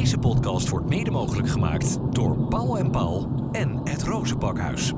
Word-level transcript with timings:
Deze 0.00 0.18
podcast 0.18 0.68
wordt 0.68 0.88
mede 0.88 1.10
mogelijk 1.10 1.48
gemaakt 1.48 1.98
door 2.10 2.36
Paul 2.36 2.78
en 2.78 2.90
Paul 2.90 3.28
en 3.52 3.80
het 3.84 4.02
Rozenpakhuis. 4.02 4.92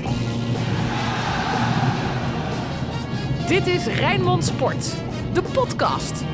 Dit 3.48 3.66
is 3.66 3.86
Rijnmond 3.86 4.44
Sport, 4.44 4.94
de 5.32 5.42
podcast. 5.42 6.24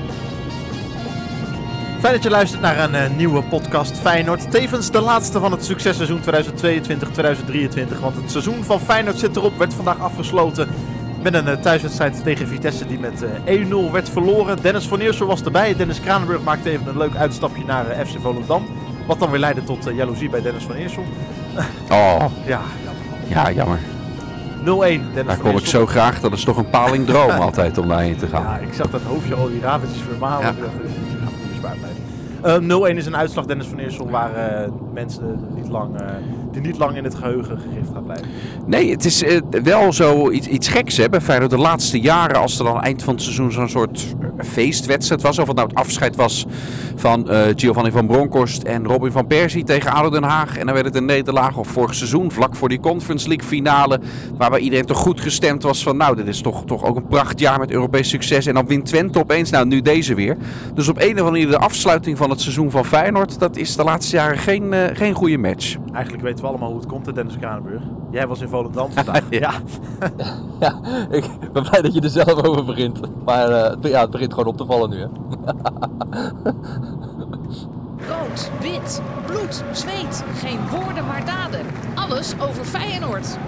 Fijn 2.01 2.15
dat 2.15 2.23
je 2.23 2.31
luistert 2.31 2.63
naar 2.63 2.79
een 2.79 2.95
eh, 2.95 3.17
nieuwe 3.17 3.43
podcast 3.43 3.99
Feyenoord. 3.99 4.51
Tevens 4.51 4.91
de 4.91 5.01
laatste 5.01 5.39
van 5.41 5.53
het 5.53 5.65
successeizoen 5.65 6.21
2022-2023. 6.21 6.25
Want 8.01 8.17
het 8.17 8.31
seizoen 8.31 8.65
van 8.65 8.81
Feyenoord 8.81 9.19
zit 9.19 9.37
erop, 9.37 9.59
werd 9.59 9.75
vandaag 9.75 10.01
afgesloten. 10.01 10.69
Met 11.31 11.47
een 11.47 11.53
uh, 11.53 11.61
thuiswedstrijd 11.61 12.23
tegen 12.23 12.49
Vitesse 12.49 12.87
die 12.87 12.99
met 12.99 13.25
uh, 13.47 13.89
1-0 13.89 13.93
werd 13.93 14.09
verloren. 14.09 14.63
Dennis 14.63 14.87
van 14.87 15.01
Eersel 15.01 15.27
was 15.27 15.43
erbij. 15.43 15.77
Dennis 15.77 16.01
Kranenburg 16.01 16.43
maakte 16.43 16.71
even 16.71 16.87
een 16.87 16.97
leuk 16.97 17.17
uitstapje 17.17 17.65
naar 17.65 17.87
uh, 17.91 18.07
FC 18.07 18.21
Volendam. 18.21 18.67
Wat 19.07 19.19
dan 19.19 19.31
weer 19.31 19.41
leidde 19.41 19.65
tot 19.65 19.89
jaloezie 19.95 20.29
bij 20.29 20.43
Dennis 20.43 20.63
van 20.65 20.75
Eersel. 20.75 21.05
Oh, 21.91 22.25
ja, 22.45 22.61
ja, 23.27 23.51
jammer. 23.51 23.79
0-1. 23.79 24.65
Dennis 24.65 25.25
Daar 25.27 25.37
kom 25.37 25.57
ik 25.57 25.67
zo 25.67 25.87
graag. 25.87 26.21
Dat 26.21 26.33
is 26.33 26.45
toch 26.45 26.57
een 26.57 26.71
palingdroom 26.71 27.31
altijd 27.47 27.79
om 27.79 27.89
daarheen 27.89 28.17
te 28.17 28.27
gaan. 28.27 28.43
Ja, 28.43 28.57
ik 28.59 28.75
zag 28.75 28.91
dat 28.91 29.01
hoofdje 29.03 29.35
al 29.35 29.49
die 29.49 29.61
radertjes 29.61 30.03
vermalen. 30.09 30.45
Ja. 30.45 30.51
Ik 30.51 30.61
dacht, 30.61 30.73
ga 30.73 31.25
het 31.25 31.51
bespaard 31.51 31.79
blijven. 31.79 32.03
Uh, 32.45 32.93
0-1 32.93 32.97
is 32.97 33.07
een 33.07 33.17
uitslag, 33.17 33.47
Dennis 33.47 33.67
van 33.67 33.79
Eersel, 33.79 34.11
waar 34.11 34.31
uh, 34.31 34.69
mensen 34.95 35.49
niet 35.55 35.69
lang, 35.69 36.01
uh, 36.01 36.07
die 36.53 36.61
niet 36.61 36.79
lang 36.79 36.97
in 36.97 37.05
het 37.05 37.15
geheugen 37.15 37.59
gegrift 37.59 37.91
gaat 37.95 38.05
blijven. 38.05 38.27
Nee, 38.67 38.91
het 38.91 39.05
is 39.05 39.25
wel 39.63 39.93
zo 39.93 40.31
iets, 40.31 40.47
iets 40.47 40.69
geks 40.69 40.97
hè, 40.97 41.09
bij. 41.09 41.49
De 41.49 41.59
laatste 41.59 42.01
jaren, 42.01 42.37
als 42.37 42.59
er 42.59 42.65
dan 42.65 42.83
eind 42.83 43.03
van 43.03 43.15
het 43.15 43.23
seizoen 43.23 43.53
zo'n 43.53 43.69
soort 43.69 44.15
feestwedstrijd 44.39 45.23
was. 45.23 45.39
Of 45.39 45.47
het 45.47 45.57
nou 45.57 45.69
het 45.69 45.79
afscheid 45.79 46.17
was 46.17 46.47
van 46.97 47.29
Giovanni 47.57 47.91
van 47.91 48.07
Bronckhorst 48.07 48.63
en 48.63 48.87
Robin 48.87 49.13
van 49.13 49.27
Persie 49.27 49.65
tegen 49.65 49.93
ADO 49.93 50.11
Den 50.11 50.23
Haag. 50.23 50.59
En 50.59 50.65
dan 50.65 50.75
werd 50.75 50.87
het 50.87 50.97
een 50.97 51.05
nederlaag. 51.05 51.57
Of 51.57 51.69
vorig 51.69 51.95
seizoen, 51.95 52.33
vlak 52.33 52.57
voor 52.57 52.69
die 52.69 52.81
Conference 52.81 53.29
League 53.29 53.47
finale. 53.47 54.01
Waarbij 54.37 54.61
iedereen 54.61 54.87
toch 54.87 54.99
goed 54.99 55.21
gestemd 55.21 55.63
was 55.63 55.83
van 55.83 55.97
nou, 55.97 56.17
dit 56.17 56.27
is 56.27 56.41
toch, 56.41 56.65
toch 56.65 56.85
ook 56.85 56.97
een 56.97 57.07
prachtjaar 57.07 57.59
met 57.59 57.71
Europees 57.71 58.09
succes. 58.09 58.47
En 58.47 58.55
dan 58.55 58.67
wint 58.67 58.87
Twente 58.87 59.19
opeens, 59.19 59.51
nou 59.51 59.67
nu 59.67 59.83
deze 59.83 60.15
weer. 60.15 60.37
Dus 60.75 60.89
op 60.89 60.97
een 60.97 61.03
of 61.03 61.09
andere 61.09 61.31
manier 61.31 61.49
de 61.49 61.59
afsluiting 61.59 62.19
van 62.19 62.28
het 62.31 62.41
seizoen 62.41 62.71
van 62.71 62.85
Feyenoord, 62.85 63.39
dat 63.39 63.57
is 63.57 63.77
de 63.77 63.85
laatste 63.85 64.17
jaren 64.17 64.39
geen, 64.39 64.73
uh, 64.73 64.85
geen 64.93 65.15
goede 65.15 65.39
match. 65.39 65.77
Eigenlijk 65.93 66.25
weten 66.25 66.41
we 66.45 66.51
allemaal 66.51 66.69
hoe 66.69 66.79
het 66.79 66.89
komt, 66.89 67.07
hè, 67.07 67.13
Dennis 67.13 67.37
Kranenburg. 67.39 67.83
Jij 68.11 68.27
was 68.27 68.41
in 68.41 68.49
Volendam 68.49 68.93
vandaag. 69.03 69.23
ja. 69.31 69.53
ja, 70.61 70.81
ik 71.11 71.25
ben 71.53 71.63
blij 71.63 71.83
dat 71.83 71.95
je 71.95 72.01
er 72.01 72.11
zelf 72.11 72.45
over 72.45 72.65
begint. 72.65 73.01
Maar 73.25 73.51
uh, 73.51 73.63
het, 73.63 73.79
ja, 73.83 74.01
het 74.01 74.11
begint 74.11 74.33
gewoon 74.33 74.49
op 74.49 74.57
te 74.57 74.65
vallen 74.67 74.91
nu. 74.91 74.97
Hè. 74.97 75.07
Rood, 78.09 78.51
wit, 78.61 79.03
bloed, 79.27 79.65
zweet. 79.73 80.25
Geen 80.35 80.59
woorden 80.71 81.07
maar 81.07 81.25
daden. 81.25 81.61
Alles 81.95 82.35
over 82.41 82.65
Feyenoord. 82.65 83.39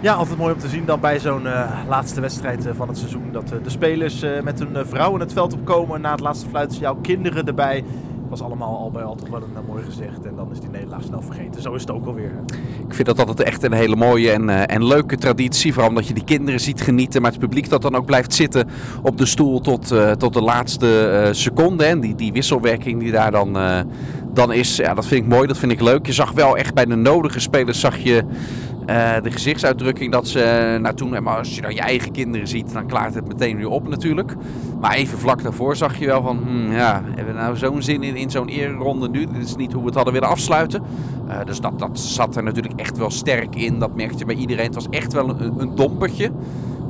Ja, 0.00 0.14
altijd 0.14 0.38
mooi 0.38 0.52
om 0.52 0.58
te 0.58 0.68
zien 0.68 0.84
dan 0.84 1.00
bij 1.00 1.20
zo'n 1.20 1.42
uh, 1.42 1.70
laatste 1.88 2.20
wedstrijd 2.20 2.66
uh, 2.66 2.72
van 2.76 2.88
het 2.88 2.98
seizoen. 2.98 3.32
Dat 3.32 3.52
uh, 3.52 3.62
de 3.62 3.70
spelers 3.70 4.24
met 4.42 4.58
hun 4.58 4.86
vrouwen 4.86 5.20
het 5.20 5.32
veld 5.32 5.52
opkomen 5.52 6.00
na 6.00 6.10
het 6.10 6.20
laatste 6.20 6.48
fluitsignaal. 6.48 6.96
Kinderen 6.96 7.46
erbij. 7.46 7.84
was 8.28 8.42
allemaal 8.42 8.78
al 8.78 8.90
bij 8.90 9.02
al 9.02 9.14
toch 9.14 9.28
wel 9.28 9.42
een 9.42 9.64
mooi 9.66 9.84
gezicht. 9.84 10.24
En 10.24 10.36
dan 10.36 10.50
is 10.52 10.60
die 10.60 10.70
nederlaag 10.70 11.02
snel 11.02 11.22
vergeten. 11.22 11.62
Zo 11.62 11.74
is 11.74 11.80
het 11.80 11.90
ook 11.90 12.06
alweer. 12.06 12.30
Ik 12.88 12.94
vind 12.94 13.06
dat 13.06 13.18
altijd 13.18 13.42
echt 13.42 13.62
een 13.62 13.72
hele 13.72 13.96
mooie 13.96 14.30
en, 14.30 14.68
en 14.68 14.84
leuke 14.84 15.16
traditie. 15.16 15.72
Vooral 15.72 15.90
omdat 15.90 16.08
je 16.08 16.14
die 16.14 16.24
kinderen 16.24 16.60
ziet 16.60 16.80
genieten. 16.80 17.22
Maar 17.22 17.30
het 17.30 17.40
publiek 17.40 17.68
dat 17.68 17.82
dan 17.82 17.94
ook 17.94 18.06
blijft 18.06 18.34
zitten 18.34 18.68
op 19.02 19.18
de 19.18 19.26
stoel 19.26 19.60
tot, 19.60 19.94
tot 20.18 20.32
de 20.32 20.42
laatste 20.42 21.28
seconde. 21.32 21.84
En 21.84 22.00
die, 22.00 22.14
die 22.14 22.32
wisselwerking 22.32 23.00
die 23.00 23.12
daar 23.12 23.30
dan, 23.30 23.58
dan 24.32 24.52
is. 24.52 24.76
Ja, 24.76 24.94
dat 24.94 25.06
vind 25.06 25.24
ik 25.24 25.30
mooi. 25.30 25.46
Dat 25.46 25.58
vind 25.58 25.72
ik 25.72 25.80
leuk. 25.80 26.06
Je 26.06 26.12
zag 26.12 26.32
wel 26.32 26.56
echt 26.56 26.74
bij 26.74 26.86
de 26.86 26.96
nodige 26.96 27.40
spelers 27.40 27.80
zag 27.80 27.96
je... 27.96 28.24
Uh, 28.88 29.14
de 29.22 29.30
gezichtsuitdrukking 29.30 30.12
dat 30.12 30.28
ze 30.28 30.78
nou 30.80 30.94
toen, 30.94 31.22
maar 31.22 31.36
als 31.38 31.54
je 31.54 31.60
dan 31.60 31.74
je 31.74 31.80
eigen 31.80 32.12
kinderen 32.12 32.48
ziet, 32.48 32.72
dan 32.72 32.86
klaart 32.86 33.14
het 33.14 33.28
meteen 33.28 33.56
weer 33.56 33.68
op 33.68 33.88
natuurlijk. 33.88 34.34
Maar 34.80 34.94
even 34.94 35.18
vlak 35.18 35.42
daarvoor 35.42 35.76
zag 35.76 35.98
je 35.98 36.06
wel 36.06 36.22
van, 36.22 36.38
hmm, 36.46 36.72
ja, 36.72 37.02
hebben 37.06 37.34
we 37.34 37.40
nou 37.40 37.56
zo'n 37.56 37.82
zin 37.82 38.02
in, 38.02 38.16
in 38.16 38.30
zo'n 38.30 38.48
ereronde 38.48 39.08
nu? 39.08 39.26
Dit 39.26 39.44
is 39.44 39.56
niet 39.56 39.72
hoe 39.72 39.80
we 39.80 39.86
het 39.86 39.94
hadden 39.94 40.12
willen 40.12 40.28
afsluiten. 40.28 40.82
Uh, 41.28 41.44
dus 41.44 41.60
dat, 41.60 41.78
dat 41.78 41.98
zat 41.98 42.36
er 42.36 42.42
natuurlijk 42.42 42.80
echt 42.80 42.98
wel 42.98 43.10
sterk 43.10 43.56
in. 43.56 43.78
Dat 43.78 43.94
merkte 43.94 44.18
je 44.18 44.24
bij 44.24 44.34
iedereen. 44.34 44.64
Het 44.64 44.74
was 44.74 44.88
echt 44.90 45.12
wel 45.12 45.28
een, 45.28 45.60
een 45.60 45.74
dompertje. 45.74 46.30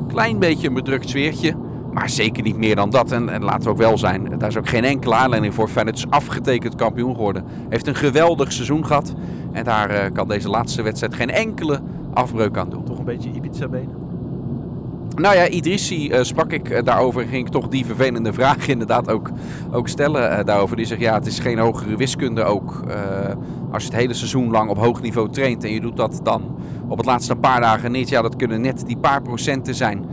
Klein 0.09 0.39
beetje 0.39 0.69
een 0.69 0.75
bedrukt 0.75 1.09
sfeertje. 1.09 1.55
Maar 1.93 2.11
zeker 2.11 2.43
niet 2.43 2.57
meer 2.57 2.77
dan 2.77 2.91
dat. 2.91 3.13
En, 3.13 3.29
en 3.29 3.45
laten 3.45 3.63
we 3.63 3.69
ook 3.69 3.77
wel 3.77 3.99
zijn, 3.99 4.39
daar 4.39 4.49
is 4.49 4.57
ook 4.57 4.69
geen 4.69 4.85
enkele 4.85 5.15
aanleiding 5.15 5.55
voor. 5.55 5.69
Feyenoord 5.69 5.97
is 5.97 6.11
afgetekend 6.11 6.75
kampioen 6.75 7.15
geworden. 7.15 7.45
Heeft 7.69 7.87
een 7.87 7.95
geweldig 7.95 8.53
seizoen 8.53 8.87
gehad. 8.87 9.15
En 9.53 9.65
daar 9.65 9.91
uh, 9.91 9.99
kan 10.13 10.29
deze 10.29 10.49
laatste 10.49 10.83
wedstrijd 10.83 11.15
geen 11.15 11.31
enkele 11.31 11.81
afbreuk 12.15 12.57
aan 12.57 12.71
doen. 12.71 12.85
Toch 12.85 12.99
een 12.99 13.05
beetje 13.05 13.31
Ibiza-benen? 13.31 14.07
Nou 15.17 15.35
ja, 15.35 15.49
Idrissi 15.49 16.11
uh, 16.11 16.23
sprak 16.23 16.53
ik 16.53 16.71
uh, 16.71 16.83
daarover. 16.85 17.27
Ging 17.27 17.47
ik 17.47 17.53
toch 17.53 17.69
die 17.69 17.87
vervelende 17.87 18.33
vraag 18.33 18.69
inderdaad 18.77 19.11
ook, 19.11 19.31
ook 19.73 19.89
stellen 19.89 20.47
daarover. 20.47 20.77
Die 20.77 20.87
zegt 20.87 21.01
ja, 21.01 21.15
het 21.15 21.27
is 21.27 21.39
geen 21.39 21.59
hogere 21.59 21.97
wiskunde 21.97 22.45
ook. 22.45 22.85
als 23.73 23.83
je 23.83 23.89
het 23.89 23.99
hele 23.99 24.15
seizoen 24.15 24.51
lang 24.51 24.71
op 24.71 24.79
hoog 24.79 25.03
niveau 25.03 25.31
traint 25.31 25.65
en 25.65 25.73
je 25.73 25.81
doet 25.81 25.97
dat 25.97 26.21
dan 26.23 26.57
op 26.89 26.97
het 26.97 27.07
laatste 27.07 27.37
paar 27.37 27.61
dagen 27.61 27.93
niet. 27.93 28.09
Ja, 28.09 28.23
dat 28.23 28.37
kunnen 28.37 28.61
net 28.61 28.87
die 28.87 28.97
paar 28.97 29.23
procenten 29.23 29.75
zijn 29.75 30.05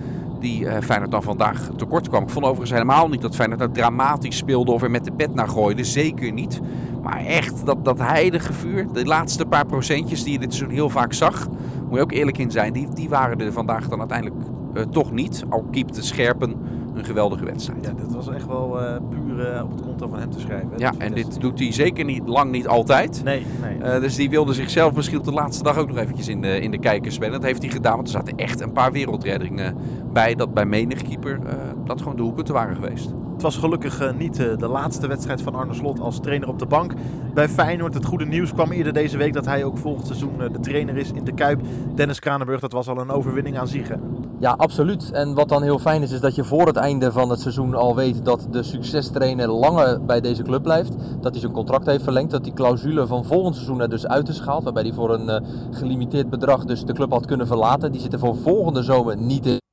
die 0.45 0.61
uh, 0.61 0.73
Feyenoord 0.83 1.11
dan 1.11 1.23
vandaag 1.23 1.69
tekort 1.75 2.09
kwam. 2.09 2.23
Ik 2.23 2.29
vond 2.29 2.45
overigens 2.45 2.71
helemaal 2.71 3.07
niet 3.07 3.21
dat 3.21 3.35
Feyenoord 3.35 3.59
nou 3.59 3.71
dramatisch 3.71 4.37
speelde 4.37 4.71
of 4.71 4.81
er 4.81 4.91
met 4.91 5.05
de 5.05 5.11
pet 5.11 5.35
naar 5.35 5.47
gooide. 5.47 5.83
Zeker 5.83 6.31
niet. 6.31 6.61
Maar 7.03 7.25
echt 7.25 7.65
dat, 7.65 7.85
dat 7.85 7.99
heilige 7.99 8.53
vuur, 8.53 8.87
de 8.93 9.05
laatste 9.05 9.45
paar 9.45 9.65
procentjes 9.65 10.23
die 10.23 10.33
je 10.33 10.39
dit 10.39 10.53
seizoen 10.53 10.75
heel 10.75 10.89
vaak 10.89 11.13
zag, 11.13 11.47
moet 11.87 11.95
je 11.95 12.01
ook 12.01 12.11
eerlijk 12.11 12.37
in 12.37 12.51
zijn, 12.51 12.73
die, 12.73 12.87
die 12.93 13.09
waren 13.09 13.39
er 13.39 13.51
vandaag 13.51 13.87
dan 13.87 13.99
uiteindelijk 13.99 14.41
uh, 14.73 14.81
toch 14.81 15.11
niet. 15.11 15.43
Al 15.49 15.65
keepte 15.71 16.03
Scherpen 16.03 16.55
een 16.95 17.05
geweldige 17.05 17.45
wedstrijd. 17.45 17.85
Ja, 17.85 17.93
dat 18.03 18.13
was 18.13 18.29
echt 18.29 18.47
wel 18.47 18.81
uh, 18.81 18.95
puur 19.09 19.55
uh, 19.55 19.63
op 19.63 19.71
het 19.71 19.81
konto 19.81 20.07
van 20.07 20.19
hem 20.19 20.31
te 20.31 20.39
schrijven. 20.39 20.69
Ja, 20.77 20.93
en 20.97 21.13
dit 21.13 21.41
doet 21.41 21.59
hij 21.59 21.71
zeker 21.71 22.05
niet 22.05 22.27
lang 22.27 22.51
niet 22.51 22.67
altijd. 22.67 23.23
Nee, 23.23 23.45
nee. 23.61 23.95
Uh, 23.95 24.01
dus 24.01 24.15
die 24.15 24.29
wilde 24.29 24.53
zichzelf 24.53 24.95
misschien 24.95 25.17
op 25.17 25.23
de 25.23 25.31
laatste 25.31 25.63
dag 25.63 25.77
ook 25.77 25.87
nog 25.87 25.97
eventjes 25.97 26.27
in 26.27 26.41
de, 26.41 26.59
in 26.59 26.71
de 26.71 26.79
kijker 26.79 27.11
spelen. 27.11 27.33
Dat 27.33 27.43
heeft 27.43 27.61
hij 27.61 27.71
gedaan, 27.71 27.95
want 27.95 28.07
er 28.07 28.13
zaten 28.13 28.37
echt 28.37 28.61
een 28.61 28.71
paar 28.71 28.91
wereldreddingen 28.91 29.75
bij. 30.15 30.35
Dat 30.35 30.53
bij 30.53 30.65
menig 30.65 31.01
keeper 31.01 31.39
dat 31.85 32.01
gewoon 32.01 32.15
de 32.15 32.21
hoeken 32.21 32.45
te 32.45 32.53
waren 32.53 32.75
geweest. 32.75 33.09
Het 33.33 33.43
was 33.43 33.57
gelukkig 33.57 34.01
uh, 34.01 34.11
niet 34.17 34.39
uh, 34.39 34.57
de 34.57 34.67
laatste 34.67 35.07
wedstrijd 35.07 35.41
van 35.41 35.55
Arne 35.55 35.73
Slot 35.73 35.99
als 35.99 36.19
trainer 36.19 36.47
op 36.47 36.59
de 36.59 36.65
bank 36.65 36.93
bij 37.33 37.49
Feyenoord. 37.49 37.93
Het 37.93 38.05
goede 38.05 38.25
nieuws 38.25 38.53
kwam 38.53 38.71
eerder 38.71 38.93
deze 38.93 39.17
week 39.17 39.33
dat 39.33 39.45
hij 39.45 39.63
ook 39.63 39.77
volgend 39.77 40.05
seizoen 40.07 40.33
uh, 40.39 40.49
de 40.51 40.59
trainer 40.59 40.97
is 40.97 41.11
in 41.11 41.23
de 41.23 41.33
Kuip. 41.33 41.61
Dennis 41.95 42.19
Kranenburg, 42.19 42.59
dat 42.59 42.71
was 42.71 42.87
al 42.87 42.97
een 42.97 43.09
overwinning 43.09 43.57
aan 43.57 43.67
zich. 43.67 43.87
Hè? 43.87 43.95
Ja, 44.39 44.51
absoluut. 44.51 45.11
En 45.11 45.33
wat 45.33 45.49
dan 45.49 45.63
heel 45.63 45.79
fijn 45.79 46.01
is, 46.01 46.11
is 46.11 46.19
dat 46.19 46.35
je 46.35 46.43
voor 46.43 46.67
het 46.67 46.75
einde 46.75 47.11
van 47.11 47.29
het 47.29 47.39
seizoen 47.39 47.73
al 47.73 47.95
weet 47.95 48.25
dat 48.25 48.47
de 48.51 48.63
succestrainer 48.63 49.47
langer 49.47 50.05
bij 50.05 50.21
deze 50.21 50.43
club 50.43 50.63
blijft. 50.63 50.95
Dat 51.21 51.31
hij 51.31 51.39
zijn 51.39 51.53
contract 51.53 51.85
heeft 51.85 52.03
verlengd. 52.03 52.31
Dat 52.31 52.43
die 52.43 52.53
clausule 52.53 53.07
van 53.07 53.25
volgend 53.25 53.55
seizoen 53.55 53.81
er 53.81 53.89
dus 53.89 54.07
uit 54.07 54.27
is 54.27 54.39
gehaald. 54.39 54.63
Waarbij 54.63 54.83
hij 54.83 54.93
voor 54.93 55.13
een 55.13 55.45
gelimiteerd 55.71 56.29
bedrag 56.29 56.65
dus 56.65 56.85
de 56.85 56.93
club 56.93 57.11
had 57.11 57.25
kunnen 57.25 57.47
verlaten. 57.47 57.91
Die 57.91 58.01
zit 58.01 58.13
er 58.13 58.19
voor 58.19 58.35
volgende 58.35 58.83
zomer 58.83 59.17
niet 59.17 59.45
in. 59.45 59.63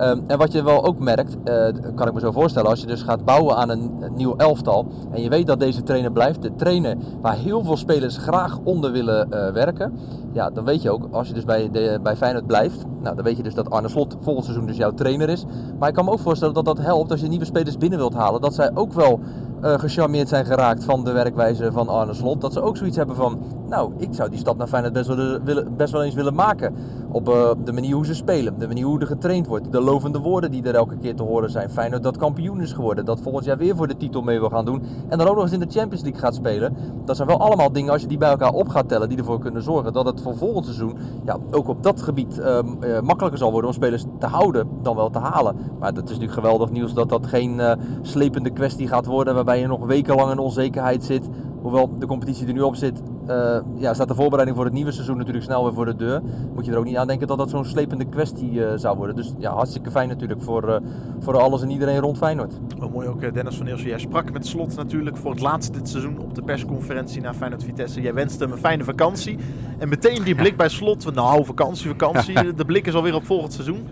Um, 0.00 0.24
en 0.26 0.38
wat 0.38 0.52
je 0.52 0.62
wel 0.62 0.84
ook 0.84 0.98
merkt, 0.98 1.36
uh, 1.44 1.66
kan 1.94 2.08
ik 2.08 2.14
me 2.14 2.20
zo 2.20 2.30
voorstellen, 2.30 2.70
als 2.70 2.80
je 2.80 2.86
dus 2.86 3.02
gaat 3.02 3.24
bouwen 3.24 3.56
aan 3.56 3.68
een, 3.68 3.90
nieuw 4.14 4.36
elftal 4.36 4.86
en 5.10 5.22
je 5.22 5.28
weet 5.28 5.46
dat 5.46 5.60
deze 5.60 5.82
trainer 5.82 6.12
blijft, 6.12 6.42
de 6.42 6.54
trainer 6.54 6.96
waar 7.20 7.36
heel 7.36 7.64
veel 7.64 7.76
spelers 7.76 8.16
graag 8.16 8.58
onder 8.64 8.92
willen 8.92 9.28
uh, 9.30 9.52
werken, 9.52 9.98
ja, 10.32 10.50
dan 10.50 10.64
weet 10.64 10.82
je 10.82 10.90
ook, 10.90 11.08
als 11.10 11.28
je 11.28 11.34
dus 11.34 11.44
bij, 11.44 11.70
de, 11.70 11.98
bij 12.02 12.16
Feyenoord 12.16 12.46
blijft, 12.46 12.84
nou, 13.02 13.16
dan 13.16 13.24
weet 13.24 13.36
je 13.36 13.42
dus 13.42 13.54
dat 13.54 13.70
Arne 13.70 13.88
Slot 13.88 14.16
volgend 14.20 14.44
seizoen 14.44 14.66
dus 14.66 14.76
jouw 14.76 14.94
trainer 14.94 15.28
is. 15.28 15.44
Maar 15.78 15.88
ik 15.88 15.94
kan 15.94 16.04
me 16.04 16.10
ook 16.10 16.18
voorstellen 16.18 16.54
dat 16.54 16.64
dat 16.64 16.78
helpt 16.78 17.10
als 17.10 17.20
je 17.20 17.28
nieuwe 17.28 17.44
spelers 17.44 17.78
binnen 17.78 17.98
wilt 17.98 18.14
halen, 18.14 18.40
dat 18.40 18.54
zij 18.54 18.70
ook 18.74 18.92
wel 18.92 19.20
uh, 19.64 19.78
gecharmeerd 19.78 20.28
zijn 20.28 20.44
geraakt 20.44 20.84
van 20.84 21.04
de 21.04 21.12
werkwijze 21.12 21.72
van 21.72 21.88
Arne 21.88 22.14
Slot. 22.14 22.40
Dat 22.40 22.52
ze 22.52 22.62
ook 22.62 22.76
zoiets 22.76 22.96
hebben 22.96 23.16
van, 23.16 23.38
nou, 23.68 23.92
ik 23.96 24.08
zou 24.14 24.30
die 24.30 24.38
stap 24.38 24.56
naar 24.56 24.66
Feyenoord 24.66 24.92
best 24.92 25.06
wel, 25.06 25.38
best 25.76 25.92
wel 25.92 26.02
eens 26.02 26.14
willen 26.14 26.34
maken. 26.34 26.74
Op 27.14 27.28
uh, 27.28 27.50
de 27.64 27.72
manier 27.72 27.94
hoe 27.94 28.06
ze 28.06 28.14
spelen, 28.14 28.58
de 28.58 28.66
manier 28.66 28.84
hoe 28.84 29.00
er 29.00 29.06
getraind 29.06 29.46
wordt, 29.46 29.72
de 29.72 29.80
lovende 29.80 30.18
woorden 30.18 30.50
die 30.50 30.62
er 30.62 30.74
elke 30.74 30.96
keer 30.96 31.14
te 31.16 31.22
horen 31.22 31.50
zijn. 31.50 31.70
Feyenoord 31.70 32.02
dat 32.02 32.16
kampioen 32.16 32.60
is 32.60 32.72
geworden, 32.72 33.04
dat 33.04 33.20
volgend 33.20 33.44
jaar 33.44 33.56
weer 33.56 33.76
voor 33.76 33.86
de 33.86 33.96
titel 33.96 34.22
mee 34.22 34.38
wil 34.38 34.48
gaan 34.48 34.64
doen. 34.64 34.82
En 35.08 35.18
dan 35.18 35.26
ook 35.26 35.34
nog 35.34 35.42
eens 35.42 35.52
in 35.52 35.60
de 35.60 35.70
Champions 35.70 36.02
League 36.02 36.20
gaat 36.20 36.34
spelen. 36.34 36.76
Dat 37.04 37.16
zijn 37.16 37.28
wel 37.28 37.40
allemaal 37.40 37.72
dingen, 37.72 37.92
als 37.92 38.00
je 38.00 38.06
die 38.06 38.18
bij 38.18 38.30
elkaar 38.30 38.52
op 38.52 38.68
gaat 38.68 38.88
tellen, 38.88 39.08
die 39.08 39.18
ervoor 39.18 39.38
kunnen 39.38 39.62
zorgen 39.62 39.92
dat 39.92 40.06
het 40.06 40.20
voor 40.20 40.36
volgend 40.36 40.64
seizoen 40.64 40.96
ja, 41.24 41.38
ook 41.50 41.68
op 41.68 41.82
dat 41.82 42.02
gebied 42.02 42.38
uh, 42.38 42.58
uh, 42.80 43.00
makkelijker 43.00 43.38
zal 43.38 43.50
worden 43.50 43.70
om 43.70 43.76
spelers 43.76 44.04
te 44.18 44.26
houden 44.26 44.68
dan 44.82 44.96
wel 44.96 45.10
te 45.10 45.18
halen. 45.18 45.56
Maar 45.78 45.88
het 45.88 45.96
is 45.96 46.04
natuurlijk 46.04 46.32
geweldig 46.32 46.70
nieuws 46.70 46.94
dat 46.94 47.08
dat 47.08 47.26
geen 47.26 47.58
uh, 47.58 47.72
slepende 48.02 48.50
kwestie 48.50 48.88
gaat 48.88 49.06
worden 49.06 49.34
waarbij 49.34 49.60
je 49.60 49.66
nog 49.66 49.86
wekenlang 49.86 50.30
in 50.30 50.38
onzekerheid 50.38 51.04
zit. 51.04 51.28
Hoewel 51.64 51.98
de 51.98 52.06
competitie 52.06 52.46
er 52.46 52.52
nu 52.52 52.60
op 52.60 52.76
zit, 52.76 53.02
uh, 53.28 53.58
ja, 53.76 53.94
staat 53.94 54.08
de 54.08 54.14
voorbereiding 54.14 54.56
voor 54.56 54.66
het 54.66 54.74
nieuwe 54.74 54.92
seizoen 54.92 55.16
natuurlijk 55.16 55.44
snel 55.44 55.64
weer 55.64 55.72
voor 55.72 55.84
de 55.84 55.96
deur. 55.96 56.22
Moet 56.54 56.64
je 56.64 56.72
er 56.72 56.78
ook 56.78 56.84
niet 56.84 56.96
aan 56.96 57.06
denken 57.06 57.26
dat 57.26 57.38
dat 57.38 57.50
zo'n 57.50 57.64
slepende 57.64 58.04
kwestie 58.04 58.50
uh, 58.50 58.72
zou 58.74 58.96
worden. 58.96 59.16
Dus 59.16 59.34
ja, 59.38 59.52
hartstikke 59.52 59.90
fijn 59.90 60.08
natuurlijk 60.08 60.42
voor, 60.42 60.68
uh, 60.68 60.76
voor 61.20 61.38
alles 61.38 61.62
en 61.62 61.70
iedereen 61.70 61.98
rond 61.98 62.16
Feyenoord. 62.16 62.52
Wel 62.78 62.88
mooi 62.88 63.08
ook, 63.08 63.22
eh, 63.22 63.32
Dennis 63.32 63.56
van 63.56 63.66
Eersel. 63.66 63.88
Jij 63.88 63.98
sprak 63.98 64.32
met 64.32 64.46
Slot 64.46 64.76
natuurlijk 64.76 65.16
voor 65.16 65.30
het 65.30 65.40
laatst 65.40 65.74
dit 65.74 65.88
seizoen 65.88 66.18
op 66.18 66.34
de 66.34 66.42
persconferentie 66.42 67.20
na 67.20 67.34
Feyenoord 67.34 67.64
Vitesse. 67.64 68.00
Jij 68.00 68.14
wenste 68.14 68.44
hem 68.44 68.52
een 68.52 68.58
fijne 68.58 68.84
vakantie. 68.84 69.38
En 69.78 69.88
meteen 69.88 70.22
die 70.22 70.34
blik 70.34 70.56
bij 70.56 70.68
Slot. 70.68 71.14
Nou, 71.14 71.44
vakantie, 71.44 71.88
vakantie. 71.88 72.54
De 72.54 72.64
blik 72.64 72.86
is 72.86 72.94
alweer 72.94 73.14
op 73.14 73.24
volgend 73.24 73.52
seizoen. 73.52 73.86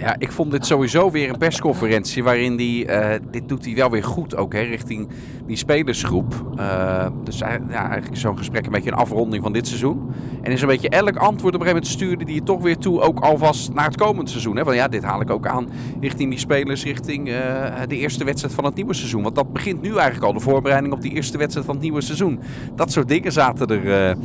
Ja, 0.00 0.14
ik 0.18 0.32
vond 0.32 0.50
dit 0.50 0.66
sowieso 0.66 1.10
weer 1.10 1.28
een 1.28 1.38
persconferentie 1.38 2.24
waarin 2.24 2.56
die, 2.56 2.86
eh, 2.86 3.20
dit 3.30 3.48
doet 3.48 3.64
hij 3.64 3.74
wel 3.74 3.90
weer 3.90 4.04
goed 4.04 4.36
ook, 4.36 4.52
hè, 4.52 4.60
richting 4.60 5.08
die 5.46 5.56
spelersgroep. 5.56 6.44
Uh, 6.58 7.06
dus 7.24 7.38
ja, 7.38 7.60
eigenlijk 7.70 8.16
zo'n 8.16 8.38
gesprek 8.38 8.66
een 8.66 8.72
beetje 8.72 8.90
een 8.90 8.96
afronding 8.96 9.42
van 9.42 9.52
dit 9.52 9.66
seizoen. 9.66 10.10
En 10.42 10.52
is 10.52 10.62
een 10.62 10.68
beetje 10.68 10.88
elk 10.88 11.16
antwoord 11.16 11.54
op 11.54 11.60
een 11.60 11.66
gegeven 11.66 11.66
moment 11.66 11.86
stuurde 11.86 12.24
die 12.24 12.34
je 12.34 12.42
toch 12.42 12.62
weer 12.62 12.76
toe, 12.76 13.00
ook 13.00 13.20
alvast 13.20 13.74
naar 13.74 13.84
het 13.84 13.96
komend 13.96 14.30
seizoen. 14.30 14.56
Hè. 14.56 14.64
Want 14.64 14.76
ja, 14.76 14.88
dit 14.88 15.02
haal 15.02 15.20
ik 15.20 15.30
ook 15.30 15.46
aan 15.46 15.68
richting 16.00 16.30
die 16.30 16.38
spelers, 16.38 16.84
richting 16.84 17.24
de 17.88 17.96
eerste 17.96 18.24
wedstrijd 18.24 18.54
van 18.54 18.64
het 18.64 18.74
nieuwe 18.74 18.94
seizoen. 18.94 19.22
Want 19.22 19.34
dat 19.34 19.52
begint 19.52 19.82
nu 19.82 19.88
eigenlijk 19.88 20.24
al, 20.24 20.32
de 20.32 20.40
voorbereiding 20.40 20.92
op 20.92 21.02
die 21.02 21.12
eerste 21.12 21.38
wedstrijd 21.38 21.66
van 21.66 21.74
het 21.74 21.84
nieuwe 21.84 22.00
seizoen. 22.00 22.40
Dat 22.74 22.92
soort 22.92 23.08
dingen 23.08 23.32
zaten, 23.32 23.66
er, 23.68 24.16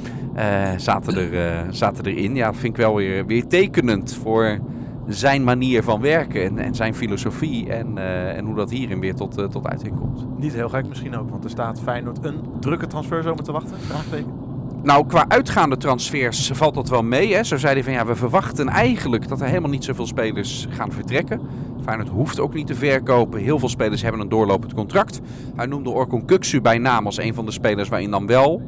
zaten, 0.78 1.34
er, 1.34 1.66
zaten 1.70 2.06
erin. 2.06 2.36
Ja, 2.36 2.46
dat 2.46 2.58
vind 2.58 2.78
ik 2.78 2.84
wel 2.84 2.96
weer, 2.96 3.26
weer 3.26 3.48
tekenend 3.48 4.18
voor 4.22 4.60
zijn 5.08 5.44
manier 5.44 5.84
van 5.84 6.02
werken 6.02 6.44
en, 6.44 6.58
en 6.58 6.76
zijn 6.76 6.96
filosofie 6.96 7.70
en, 7.70 7.98
uh, 7.98 8.38
en 8.38 8.46
hoe 8.46 8.56
dat 8.56 8.70
hierin 8.70 9.00
weer 9.00 9.16
tot, 9.16 9.40
uh, 9.40 9.46
tot 9.46 9.68
uiting 9.68 10.00
komt. 10.00 10.40
Niet 10.40 10.54
heel 10.54 10.70
gek 10.70 10.88
misschien 10.88 11.18
ook, 11.18 11.30
want 11.30 11.44
er 11.44 11.50
staat 11.50 11.82
Feyenoord 11.82 12.26
een 12.26 12.42
drukke 12.60 12.88
transferzomer 12.88 13.44
te 13.44 13.52
wachten? 13.52 13.80
Vraagteken. 13.80 14.44
Nou, 14.84 15.08
qua 15.08 15.26
uitgaande 15.28 15.78
transfers 15.78 16.52
valt 16.54 16.74
dat 16.74 16.90
wel 16.90 17.04
mee. 17.04 17.34
Hè. 17.34 17.44
Zo 17.44 17.58
zei 17.58 17.74
hij 17.74 17.84
van 17.84 17.94
ja, 17.94 18.06
we 18.06 18.16
verwachten 18.16 18.68
eigenlijk 18.68 19.28
dat 19.28 19.42
er 19.42 19.48
helemaal 19.48 19.70
niet 19.70 19.84
zoveel 19.84 20.08
spelers 20.08 20.68
gaan 20.70 20.92
vertrekken. 20.92 21.42
Feyenoord 21.84 22.10
hoeft 22.10 22.40
ook 22.40 22.54
niet 22.54 22.68
te 22.68 22.76
verkopen. 22.76 23.40
Heel 23.40 23.60
veel 23.60 23.70
spelers 23.70 24.02
hebben 24.02 24.22
een 24.22 24.30
doorlopend 24.30 24.74
contract. 24.74 25.22
Hij 25.56 25.66
noemde 25.66 25.90
Orkun 25.90 26.26
Kuksu 26.26 26.62
bij 26.62 26.78
naam 26.78 27.06
als 27.06 27.18
een 27.18 27.34
van 27.34 27.46
de 27.46 27.52
spelers 27.52 27.90
waarin 27.90 28.12
dan 28.12 28.28
wel 28.28 28.62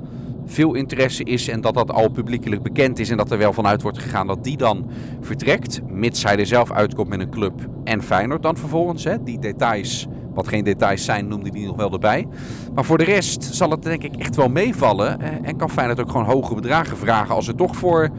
veel 0.47 0.73
interesse 0.73 1.23
is 1.23 1.47
en 1.47 1.61
dat 1.61 1.73
dat 1.73 1.91
al 1.91 2.09
publiekelijk 2.09 2.61
bekend 2.63 2.99
is 2.99 3.09
en 3.09 3.17
dat 3.17 3.31
er 3.31 3.37
wel 3.37 3.53
vanuit 3.53 3.81
wordt 3.81 3.99
gegaan 3.99 4.27
dat 4.27 4.43
die 4.43 4.57
dan 4.57 4.89
vertrekt, 5.21 5.81
mits 5.89 6.23
hij 6.23 6.37
er 6.37 6.45
zelf 6.45 6.71
uitkomt 6.71 7.09
met 7.09 7.19
een 7.19 7.29
club 7.29 7.69
en 7.83 8.03
Feyenoord 8.03 8.41
dan 8.41 8.57
vervolgens. 8.57 9.03
Hè. 9.03 9.23
Die 9.23 9.39
details, 9.39 10.07
wat 10.33 10.47
geen 10.47 10.63
details 10.63 11.05
zijn, 11.05 11.27
noemde 11.27 11.49
hij 11.49 11.65
nog 11.65 11.75
wel 11.75 11.91
erbij. 11.91 12.27
Maar 12.73 12.85
voor 12.85 12.97
de 12.97 13.03
rest 13.03 13.43
zal 13.43 13.69
het 13.69 13.83
denk 13.83 14.03
ik 14.03 14.15
echt 14.15 14.35
wel 14.35 14.49
meevallen 14.49 15.21
eh, 15.21 15.49
en 15.49 15.57
kan 15.57 15.69
Feyenoord 15.69 15.99
ook 15.99 16.11
gewoon 16.11 16.25
hoge 16.25 16.55
bedragen 16.55 16.97
vragen 16.97 17.35
als 17.35 17.47
er 17.47 17.55
toch 17.55 17.75
voor 17.75 18.09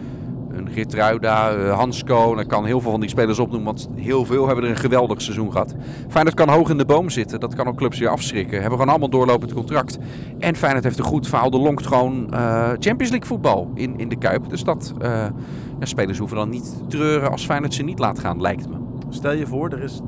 een 0.59 0.69
Geertruida, 0.73 1.57
uh, 1.57 1.77
Hansko. 1.77 2.35
Dan 2.35 2.47
kan 2.47 2.65
heel 2.65 2.81
veel 2.81 2.91
van 2.91 3.01
die 3.01 3.09
spelers 3.09 3.39
opnoemen, 3.39 3.67
want 3.67 3.89
heel 3.95 4.25
veel 4.25 4.47
hebben 4.47 4.65
er 4.65 4.71
een 4.71 4.77
geweldig 4.77 5.23
seizoen 5.23 5.53
gehad. 5.53 5.75
Feyenoord 6.09 6.37
kan 6.37 6.49
hoog 6.49 6.71
in 6.71 6.79
de 6.79 6.85
boom 6.85 7.11
zitten. 7.11 7.41
Dat 7.41 7.55
kan 7.55 7.67
ook 7.67 7.77
clubs 7.77 7.99
weer 7.99 8.09
afschrikken. 8.09 8.61
Hebben 8.61 8.79
gewoon 8.79 8.89
allemaal 8.89 9.11
doorlopend 9.11 9.53
contract. 9.53 9.99
En 10.39 10.57
Feyenoord 10.57 10.85
heeft 10.85 10.99
een 10.99 11.05
goed 11.05 11.29
verhaal. 11.29 11.51
De 11.51 11.59
longt 11.59 11.87
gewoon 11.87 12.29
uh, 12.33 12.69
Champions 12.69 13.11
League 13.11 13.27
voetbal 13.27 13.71
in, 13.75 13.99
in 13.99 14.09
de 14.09 14.17
Kuip. 14.17 14.49
Dus 14.49 14.65
dat, 14.65 14.93
uh, 15.03 15.09
ja, 15.79 15.87
spelers 15.87 16.19
hoeven 16.19 16.37
dan 16.37 16.49
niet 16.49 16.79
te 16.79 16.87
treuren 16.87 17.31
als 17.31 17.45
Feyenoord 17.45 17.75
ze 17.75 17.83
niet 17.83 17.99
laat 17.99 18.19
gaan, 18.19 18.41
lijkt 18.41 18.69
me. 18.69 18.77
Stel 19.09 19.33
je 19.33 19.47
voor, 19.47 19.71
er 19.71 19.83
is, 19.83 20.01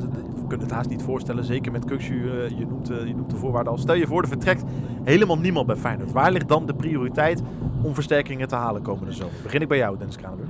kunnen 0.51 0.67
het 0.67 0.77
haast 0.77 0.91
niet 0.91 1.03
voorstellen, 1.03 1.45
zeker 1.45 1.73
met 1.73 1.85
Kuxu, 1.85 2.15
uh, 2.15 2.49
je, 2.49 2.67
noemt, 2.67 2.89
je 2.89 3.15
noemt 3.17 3.31
de 3.31 3.37
voorwaarden 3.37 3.73
al. 3.73 3.79
Stel 3.79 3.95
je 3.95 4.07
voor, 4.07 4.23
er 4.23 4.29
vertrekt 4.29 4.65
helemaal 5.03 5.39
niemand 5.39 5.67
bij 5.67 5.77
Feyenoord. 5.77 6.13
Waar 6.13 6.33
ligt 6.33 6.49
dan 6.49 6.67
de 6.67 6.75
prioriteit 6.75 7.43
om 7.83 7.95
versterkingen 7.95 8.49
te 8.49 8.55
halen 8.55 8.83
komende 8.83 9.13
zomer? 9.13 9.35
Begin 9.43 9.61
ik 9.61 9.69
bij 9.69 9.79
jou, 9.79 9.99
Dennis 9.99 10.17
Kranenburg. 10.17 10.49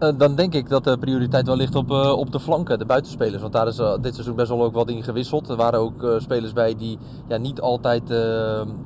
Uh, 0.00 0.18
dan 0.18 0.34
denk 0.34 0.54
ik 0.54 0.68
dat 0.68 0.84
de 0.84 0.98
prioriteit 0.98 1.46
wel 1.46 1.56
ligt 1.56 1.74
op, 1.74 1.90
op 1.90 2.32
de 2.32 2.40
flanken, 2.40 2.78
de 2.78 2.84
buitenspelers. 2.84 3.40
Want 3.40 3.52
daar 3.52 3.66
is 3.66 3.76
dit 4.00 4.14
seizoen 4.14 4.34
best 4.34 4.48
wel 4.48 4.62
ook 4.62 4.74
wat 4.74 4.90
in 4.90 5.02
gewisseld. 5.02 5.48
Er 5.48 5.56
waren 5.56 5.80
ook 5.80 6.14
spelers 6.18 6.52
bij 6.52 6.74
die 6.76 6.98
ja, 7.28 7.36
niet 7.36 7.60
altijd 7.60 8.08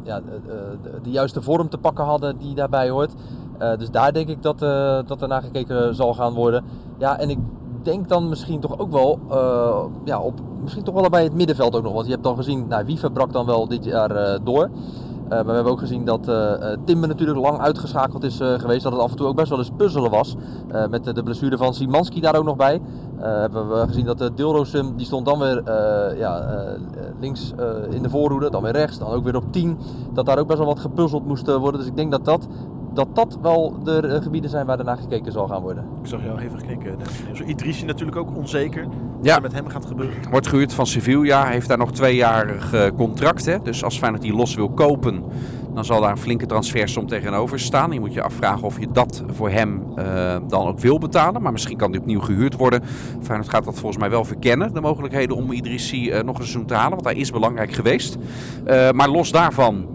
ja, 0.03 0.21
de, 0.21 0.79
de, 1.03 1.11
juiste 1.11 1.43
vorm 1.43 1.69
te 1.69 1.79
pakken 1.79 2.05
hadden 2.05 2.39
die 2.39 2.55
daarbij 2.55 2.91
hoort. 2.91 3.13
dus 3.79 3.91
daar 3.91 4.13
denk 4.13 4.29
ik 4.29 4.43
dat, 4.43 4.59
dat 5.09 5.23
er 5.23 5.29
naar 5.29 5.43
gekeken 5.43 5.95
zal 5.95 6.15
gaan 6.15 6.35
worden. 6.35 6.65
Ja, 6.99 7.19
en 7.19 7.31
ik 7.31 7.39
denk 7.85 8.09
dan 8.09 8.29
misschien 8.29 8.61
toch 8.61 8.79
ook 8.79 8.91
wel 8.91 9.19
ja, 10.05 10.21
op, 10.21 10.41
misschien 10.63 10.85
toch 10.85 10.95
wel 10.95 11.09
bij 11.09 11.23
het 11.23 11.35
middenveld 11.35 11.77
ook 11.77 11.83
nog. 11.83 11.93
Want 11.93 12.07
je 12.07 12.13
hebt 12.13 12.25
dan 12.25 12.37
gezien, 12.37 12.67
nou, 12.69 12.85
Wiever 12.85 13.13
brak 13.13 13.33
dan 13.33 13.47
wel 13.47 13.69
dit 13.69 13.85
jaar 13.85 14.39
door. 14.45 14.71
Uh, 15.25 15.31
maar 15.31 15.45
we 15.45 15.53
hebben 15.53 15.73
ook 15.73 15.79
gezien 15.79 16.05
dat 16.05 16.31
Timber 16.85 17.09
natuurlijk 17.09 17.39
lang 17.39 17.59
uitgeschakeld 17.59 18.25
is 18.25 18.37
geweest. 18.37 18.83
Dat 18.83 18.93
het 18.93 19.01
af 19.01 19.11
en 19.11 19.17
toe 19.17 19.27
ook 19.27 19.37
best 19.37 19.49
wel 19.49 19.59
eens 19.59 19.71
puzzelen 19.77 20.11
was. 20.11 20.37
met 20.91 21.05
de 21.05 21.23
blessure 21.23 21.57
van 21.57 21.75
Simanski 21.75 22.21
daar 22.21 22.37
ook 22.37 22.45
nog 22.45 22.57
bij. 22.57 22.81
hebben 23.19 23.69
we 23.69 23.87
gezien 23.87 24.05
dat 24.05 24.31
Dilrosum, 24.35 24.97
die 24.97 25.07
stond 25.07 25.27
dan 25.27 25.39
weer 25.39 25.63
ja, 26.19 26.47
links 27.21 27.53
in 27.91 28.03
de 28.03 28.11
voorhoede. 28.11 28.51
Dan 28.51 28.63
weer 28.63 28.73
rechts, 28.73 28.99
dan 28.99 29.09
ook 29.09 29.25
weer 29.25 29.37
op 29.37 29.53
10. 29.53 29.79
Dat 30.13 30.27
daar 30.27 30.39
ook 30.39 30.47
best 30.47 30.59
wel 30.59 30.69
wat 30.69 30.81
gepuzzeld 30.81 31.27
moest 31.27 31.57
worden. 31.57 31.81
Dus 31.81 31.89
ik 31.89 31.97
denk 31.97 32.11
dat 32.11 32.25
dat 32.25 32.47
dat 32.95 33.15
dat 33.15 33.39
wel 33.43 33.77
de 33.85 34.21
gebieden 34.23 34.51
zijn 34.51 34.67
waar 34.67 34.79
er 34.79 34.85
naar 34.85 34.97
gekeken 34.97 35.33
zal 35.33 35.49
gaan 35.49 35.63
worden. 35.63 35.85
Ik 36.03 36.09
zag 36.09 36.25
jou 36.25 36.41
even 36.41 36.63
knikken. 36.63 36.97
Idrissi 37.47 37.85
natuurlijk 37.85 38.17
ook 38.17 38.37
onzeker. 38.37 38.83
Wat 38.83 39.27
ja. 39.27 39.37
er 39.37 39.43
met 39.43 39.53
hem 39.53 39.69
gaat 39.69 39.87
gebeuren. 39.87 40.17
Wordt 40.31 40.47
gehuurd 40.47 40.73
van 40.73 40.87
Sevilla. 40.87 41.47
Heeft 41.47 41.69
daar 41.69 41.79
nog 41.79 41.93
tweejarig 41.93 42.93
contract. 42.97 43.45
Hè? 43.47 43.59
Dus 43.63 43.85
als 43.85 43.99
Feyenoord 43.99 44.23
die 44.23 44.35
los 44.35 44.55
wil 44.55 44.71
kopen, 44.71 45.23
dan 45.75 45.85
zal 45.85 46.01
daar 46.01 46.11
een 46.11 46.19
flinke 46.19 46.47
transfersom 46.47 47.07
tegenover 47.07 47.61
staan. 47.61 47.93
Je 47.93 48.01
moet 48.01 48.15
je 48.15 48.23
afvragen 48.23 48.63
of 48.63 48.81
je 48.81 48.89
dat 48.93 49.23
voor 49.27 49.51
hem 49.51 49.83
uh, 49.99 50.37
dan 50.49 50.67
ook 50.67 50.79
wil 50.79 50.99
betalen. 50.99 51.43
Maar 51.43 51.53
misschien 51.53 51.77
kan 51.77 51.91
die 51.91 52.01
opnieuw 52.01 52.21
gehuurd 52.21 52.57
worden. 52.57 52.83
Feyenoord 53.23 53.49
gaat 53.49 53.65
dat 53.65 53.79
volgens 53.79 54.01
mij 54.01 54.11
wel 54.11 54.25
verkennen. 54.25 54.75
De 54.75 54.81
mogelijkheden 54.81 55.37
om 55.37 55.53
Idrissi 55.53 56.11
uh, 56.11 56.23
nog 56.23 56.39
een 56.39 56.45
seizoen 56.45 56.67
te 56.67 56.75
halen. 56.75 56.91
Want 56.91 57.05
hij 57.05 57.15
is 57.15 57.31
belangrijk 57.31 57.73
geweest. 57.73 58.17
Uh, 58.67 58.91
maar 58.91 59.09
los 59.09 59.33
daarvan 59.33 59.94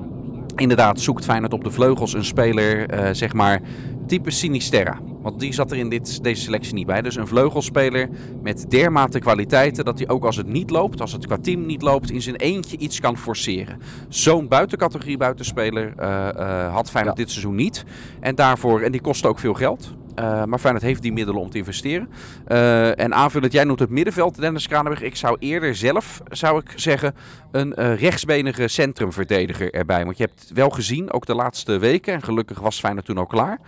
inderdaad 0.56 1.00
zoekt 1.00 1.25
Feyenoord 1.25 1.54
op 1.54 1.63
de 1.63 1.72
vleugels 1.72 2.13
een 2.13 2.25
speler, 2.25 2.94
uh, 2.94 3.10
zeg 3.12 3.34
maar, 3.34 3.62
type 4.07 4.31
Sinisterra. 4.31 5.00
Want 5.22 5.40
die 5.40 5.54
zat 5.54 5.72
er 5.72 5.78
in 5.78 5.90
dit, 5.90 6.24
deze 6.24 6.42
selectie 6.42 6.74
niet 6.74 6.86
bij. 6.86 7.01
Dus 7.01 7.16
een 7.16 7.28
vleugelspeler 7.28 8.10
met 8.42 8.66
dermate 8.69 9.19
kwaliteiten 9.19 9.86
dat 9.86 9.98
hij 9.98 10.07
ook 10.07 10.25
als 10.25 10.36
het 10.36 10.48
niet 10.48 10.69
loopt, 10.69 11.01
als 11.01 11.12
het 11.12 11.25
qua 11.25 11.38
team 11.38 11.66
niet 11.66 11.81
loopt, 11.81 12.12
in 12.12 12.22
zijn 12.22 12.36
eentje 12.36 12.78
iets 12.78 13.00
kan 13.00 13.18
forceren. 13.18 13.80
Zo'n 14.10 14.48
buitencategorie 14.48 15.18
buitenspeler 15.18 15.94
uh, 16.00 16.28
uh, 16.38 16.74
had 16.74 16.90
Feyenoord 16.90 17.18
ja. 17.18 17.24
dit 17.24 17.31
seizoen 17.31 17.56
niet. 17.56 17.86
En 18.19 18.36
daarvoor, 18.36 18.81
en 18.81 18.92
die 18.92 19.02
kostte 19.02 19.28
ook 19.28 19.40
veel 19.40 19.54
geld. 19.54 19.98
Uh, 20.19 20.44
maar 20.44 20.60
Feyenoord 20.60 20.86
heeft 20.86 21.01
die 21.01 21.13
middelen 21.13 21.42
om 21.42 21.50
te 21.50 21.57
investeren. 21.57 22.10
Uh, 22.48 23.00
en 23.00 23.13
aanvullend, 23.13 23.54
jij 23.54 23.63
noemt 23.63 23.80
het 23.80 23.89
middenveld, 23.89 24.39
Dennis 24.39 24.68
Kranenberg. 24.68 25.01
Ik 25.01 25.16
zou 25.16 25.38
eerder 25.39 25.75
zelf, 25.75 26.21
zou 26.27 26.60
ik 26.60 26.71
zeggen, 26.75 27.16
een 27.51 27.74
uh, 27.77 28.00
rechtsbenige 28.00 28.68
centrumverdediger 28.68 29.74
erbij. 29.74 30.06
Want 30.06 30.18
je 30.18 30.24
hebt 30.24 30.51
wel 30.54 30.69
gezien, 30.69 31.12
ook 31.12 31.25
de 31.25 31.35
laatste 31.35 31.78
weken, 31.78 32.14
en 32.14 32.23
gelukkig 32.23 32.59
was 32.59 32.80
Feyenoord 32.80 33.06
toen 33.06 33.18
al 33.18 33.26
klaar... 33.26 33.59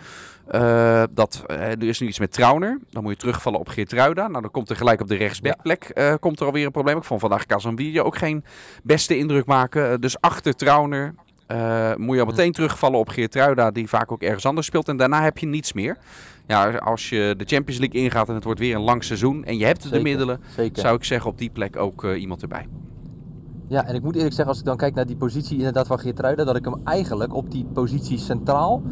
Uh, 0.55 1.03
dat, 1.11 1.43
uh, 1.47 1.57
er 1.57 1.83
is 1.83 1.99
nu 1.99 2.07
iets 2.07 2.19
met 2.19 2.31
Trauner. 2.31 2.79
Dan 2.89 3.03
moet 3.03 3.11
je 3.11 3.17
terugvallen 3.17 3.59
op 3.59 3.67
Geertruida. 3.67 4.27
Nou, 4.27 4.41
dan 4.41 4.51
komt 4.51 4.69
er 4.69 4.75
gelijk 4.75 5.01
op 5.01 5.07
de 5.07 5.15
rechtsbackplek 5.15 5.91
uh, 5.93 6.13
komt 6.19 6.39
er 6.39 6.45
alweer 6.45 6.65
een 6.65 6.71
probleem. 6.71 6.97
Ik 6.97 7.03
vond 7.03 7.19
vandaag 7.19 7.45
Kazambia 7.45 8.01
ook 8.01 8.17
geen 8.17 8.43
beste 8.83 9.17
indruk 9.17 9.45
maken. 9.45 10.01
dus 10.01 10.21
achter 10.21 10.55
Trauner 10.55 11.13
moet 11.97 12.15
je 12.15 12.21
al 12.21 12.27
meteen 12.27 12.51
terugvallen 12.51 12.99
op 12.99 13.09
Geertruida, 13.09 13.71
die 13.71 13.89
vaak 13.89 14.11
ook 14.11 14.21
ergens 14.21 14.45
anders 14.45 14.67
speelt. 14.67 14.87
En 14.87 14.97
daarna 14.97 15.23
heb 15.23 15.37
je 15.37 15.45
niets 15.47 15.73
meer. 15.73 15.97
Ja, 16.47 16.69
als 16.69 17.09
je 17.09 17.33
de 17.37 17.45
Champions 17.45 17.79
League 17.79 18.01
ingaat 18.01 18.29
en 18.29 18.35
het 18.35 18.43
wordt 18.43 18.59
weer 18.59 18.75
een 18.75 18.81
lang 18.81 19.03
seizoen 19.03 19.43
en 19.45 19.57
je 19.57 19.65
hebt 19.65 19.81
zeker, 19.81 19.97
de 19.97 20.03
middelen, 20.03 20.39
zeker. 20.55 20.81
zou 20.81 20.95
ik 20.95 21.03
zeggen 21.03 21.29
op 21.31 21.37
die 21.37 21.49
plek 21.49 21.77
ook 21.77 22.05
iemand 22.05 22.41
erbij. 22.41 22.67
Ja, 23.67 23.85
en 23.85 23.95
ik 23.95 24.01
moet 24.01 24.15
eerlijk 24.15 24.33
zeggen, 24.33 24.53
als 24.53 24.59
ik 24.59 24.65
dan 24.65 24.77
kijk 24.77 24.95
naar 24.95 25.05
die 25.05 25.15
positie 25.15 25.57
inderdaad 25.57 25.87
van 25.87 25.99
Geertruida, 25.99 26.43
dat 26.43 26.55
ik 26.55 26.65
hem 26.65 26.81
eigenlijk 26.83 27.33
op 27.33 27.51
die 27.51 27.65
positie 27.73 28.17
centraal 28.17 28.83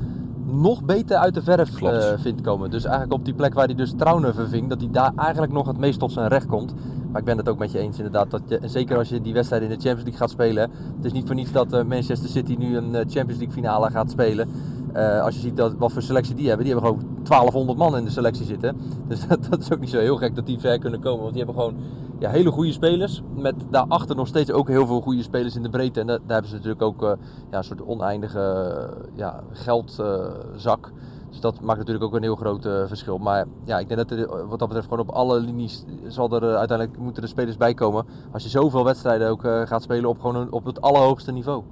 nog 0.52 0.84
beter 0.84 1.18
uit 1.18 1.34
de 1.34 1.42
verf 1.42 1.82
uh, 1.82 2.14
vindt 2.18 2.42
komen. 2.42 2.72
Dus 2.72 2.84
eigenlijk 2.84 3.14
op 3.14 3.26
die 3.26 3.34
plek 3.34 3.54
waar 3.54 3.66
hij 3.66 3.76
dus 3.76 3.94
Trauner 3.98 4.34
verving, 4.34 4.70
dat 4.70 4.80
hij 4.80 4.90
daar 4.92 5.12
eigenlijk 5.16 5.52
nog 5.52 5.68
het 5.68 5.78
meest 5.78 6.00
tot 6.00 6.12
zijn 6.12 6.28
recht 6.28 6.46
komt. 6.46 6.74
Maar 7.12 7.20
ik 7.20 7.26
ben 7.26 7.38
het 7.38 7.50
ook 7.50 7.58
met 7.58 7.72
je 7.72 7.80
eens 7.80 7.98
inderdaad. 7.98 8.32
Dat 8.32 8.42
je, 8.48 8.60
zeker 8.66 8.98
als 8.98 9.10
je 9.10 9.22
die 9.22 9.34
wedstrijd 9.34 9.62
in 9.62 9.70
de 9.70 9.74
Champions 9.74 10.04
League 10.04 10.20
gaat 10.20 10.30
spelen. 10.30 10.72
Het 10.96 11.06
is 11.06 11.12
niet 11.12 11.26
voor 11.26 11.36
niets 11.36 11.52
dat 11.52 11.74
uh, 11.74 11.84
Manchester 11.84 12.30
City 12.30 12.56
nu 12.60 12.78
een 12.78 12.90
uh, 12.90 12.96
Champions 12.96 13.38
League 13.38 13.52
finale 13.52 13.92
gaat 13.92 14.12
spelen. 14.12 14.50
Uh, 14.96 15.22
als 15.22 15.36
je 15.36 15.42
ziet 15.42 15.58
dat, 15.58 15.74
wat 15.78 15.92
voor 15.92 16.02
selectie 16.02 16.36
die 16.36 16.48
hebben. 16.48 16.66
Die 16.66 16.74
hebben 16.74 16.92
gewoon 16.92 17.24
1200 17.24 17.78
man 17.78 17.98
in 17.98 18.04
de 18.04 18.12
selectie 18.12 18.46
zitten. 18.46 18.78
Dus 19.08 19.26
dat, 19.28 19.48
dat, 19.50 19.60
is 19.60 19.74
ook 19.74 19.80
niet 19.80 19.90
zo 19.90 20.00
heel 20.00 20.18
gek 20.18 20.36
dat 20.36 20.46
die 20.46 20.60
ver 20.60 20.80
kunnen 20.80 21.00
komen. 21.00 21.22
Want 21.22 21.34
die 21.34 21.44
hebben 21.44 21.62
gewoon 21.62 21.78
ja, 22.20 22.30
hele 22.30 22.52
goede 22.52 22.72
spelers. 22.72 23.22
Met 23.36 23.56
daarachter 23.70 24.16
nog 24.16 24.28
steeds 24.28 24.52
ook 24.52 24.68
heel 24.68 24.88
veel 24.88 25.02
goede 25.02 25.24
spelers 25.24 25.56
in 25.56 25.64
de 25.64 25.70
breedte. 25.70 26.00
En 26.00 26.08
daar, 26.08 26.18
daar 26.18 26.32
hebben 26.32 26.50
ze 26.50 26.56
natuurlijk 26.56 26.82
ook 26.82 27.04
uh, 27.04 27.12
ja, 27.52 27.58
een 27.58 27.64
soort 27.64 27.86
oneindige 27.86 28.74
ja, 29.14 29.44
geldzak. 29.52 30.92
Dus 31.30 31.40
dat 31.40 31.62
maakt 31.62 31.78
natuurlijk 31.78 32.06
ook 32.06 32.16
een 32.16 32.24
heel 32.24 32.36
groot 32.36 32.66
uh, 32.66 32.86
verschil. 32.86 33.18
Maar 33.18 33.46
ja, 33.64 33.80
ik 33.80 33.88
denk 33.88 34.10
dat 34.10 34.20
er, 34.20 34.48
wat 34.48 34.60
dat 34.60 34.68
betreft 34.68 34.88
gewoon 34.90 35.08
op 35.08 35.16
alle 35.16 35.40
linies 35.40 35.86
zal 36.08 36.32
er 36.32 36.58
uiteindelijk 36.58 37.00
moeten 37.00 37.22
de 37.22 37.28
spelers 37.28 37.58
bij 37.58 37.74
komen. 37.74 38.06
Als 38.32 38.44
je 38.44 38.50
zoveel 38.50 38.84
wedstrijden 38.84 39.30
ook 39.30 39.42
gaat 39.42 39.84
spelen 39.84 40.10
op, 40.10 40.20
gewoon 40.20 40.52
op 40.52 40.66
het 40.66 40.82
allerhoogste 40.82 41.32
niveau. 41.32 41.64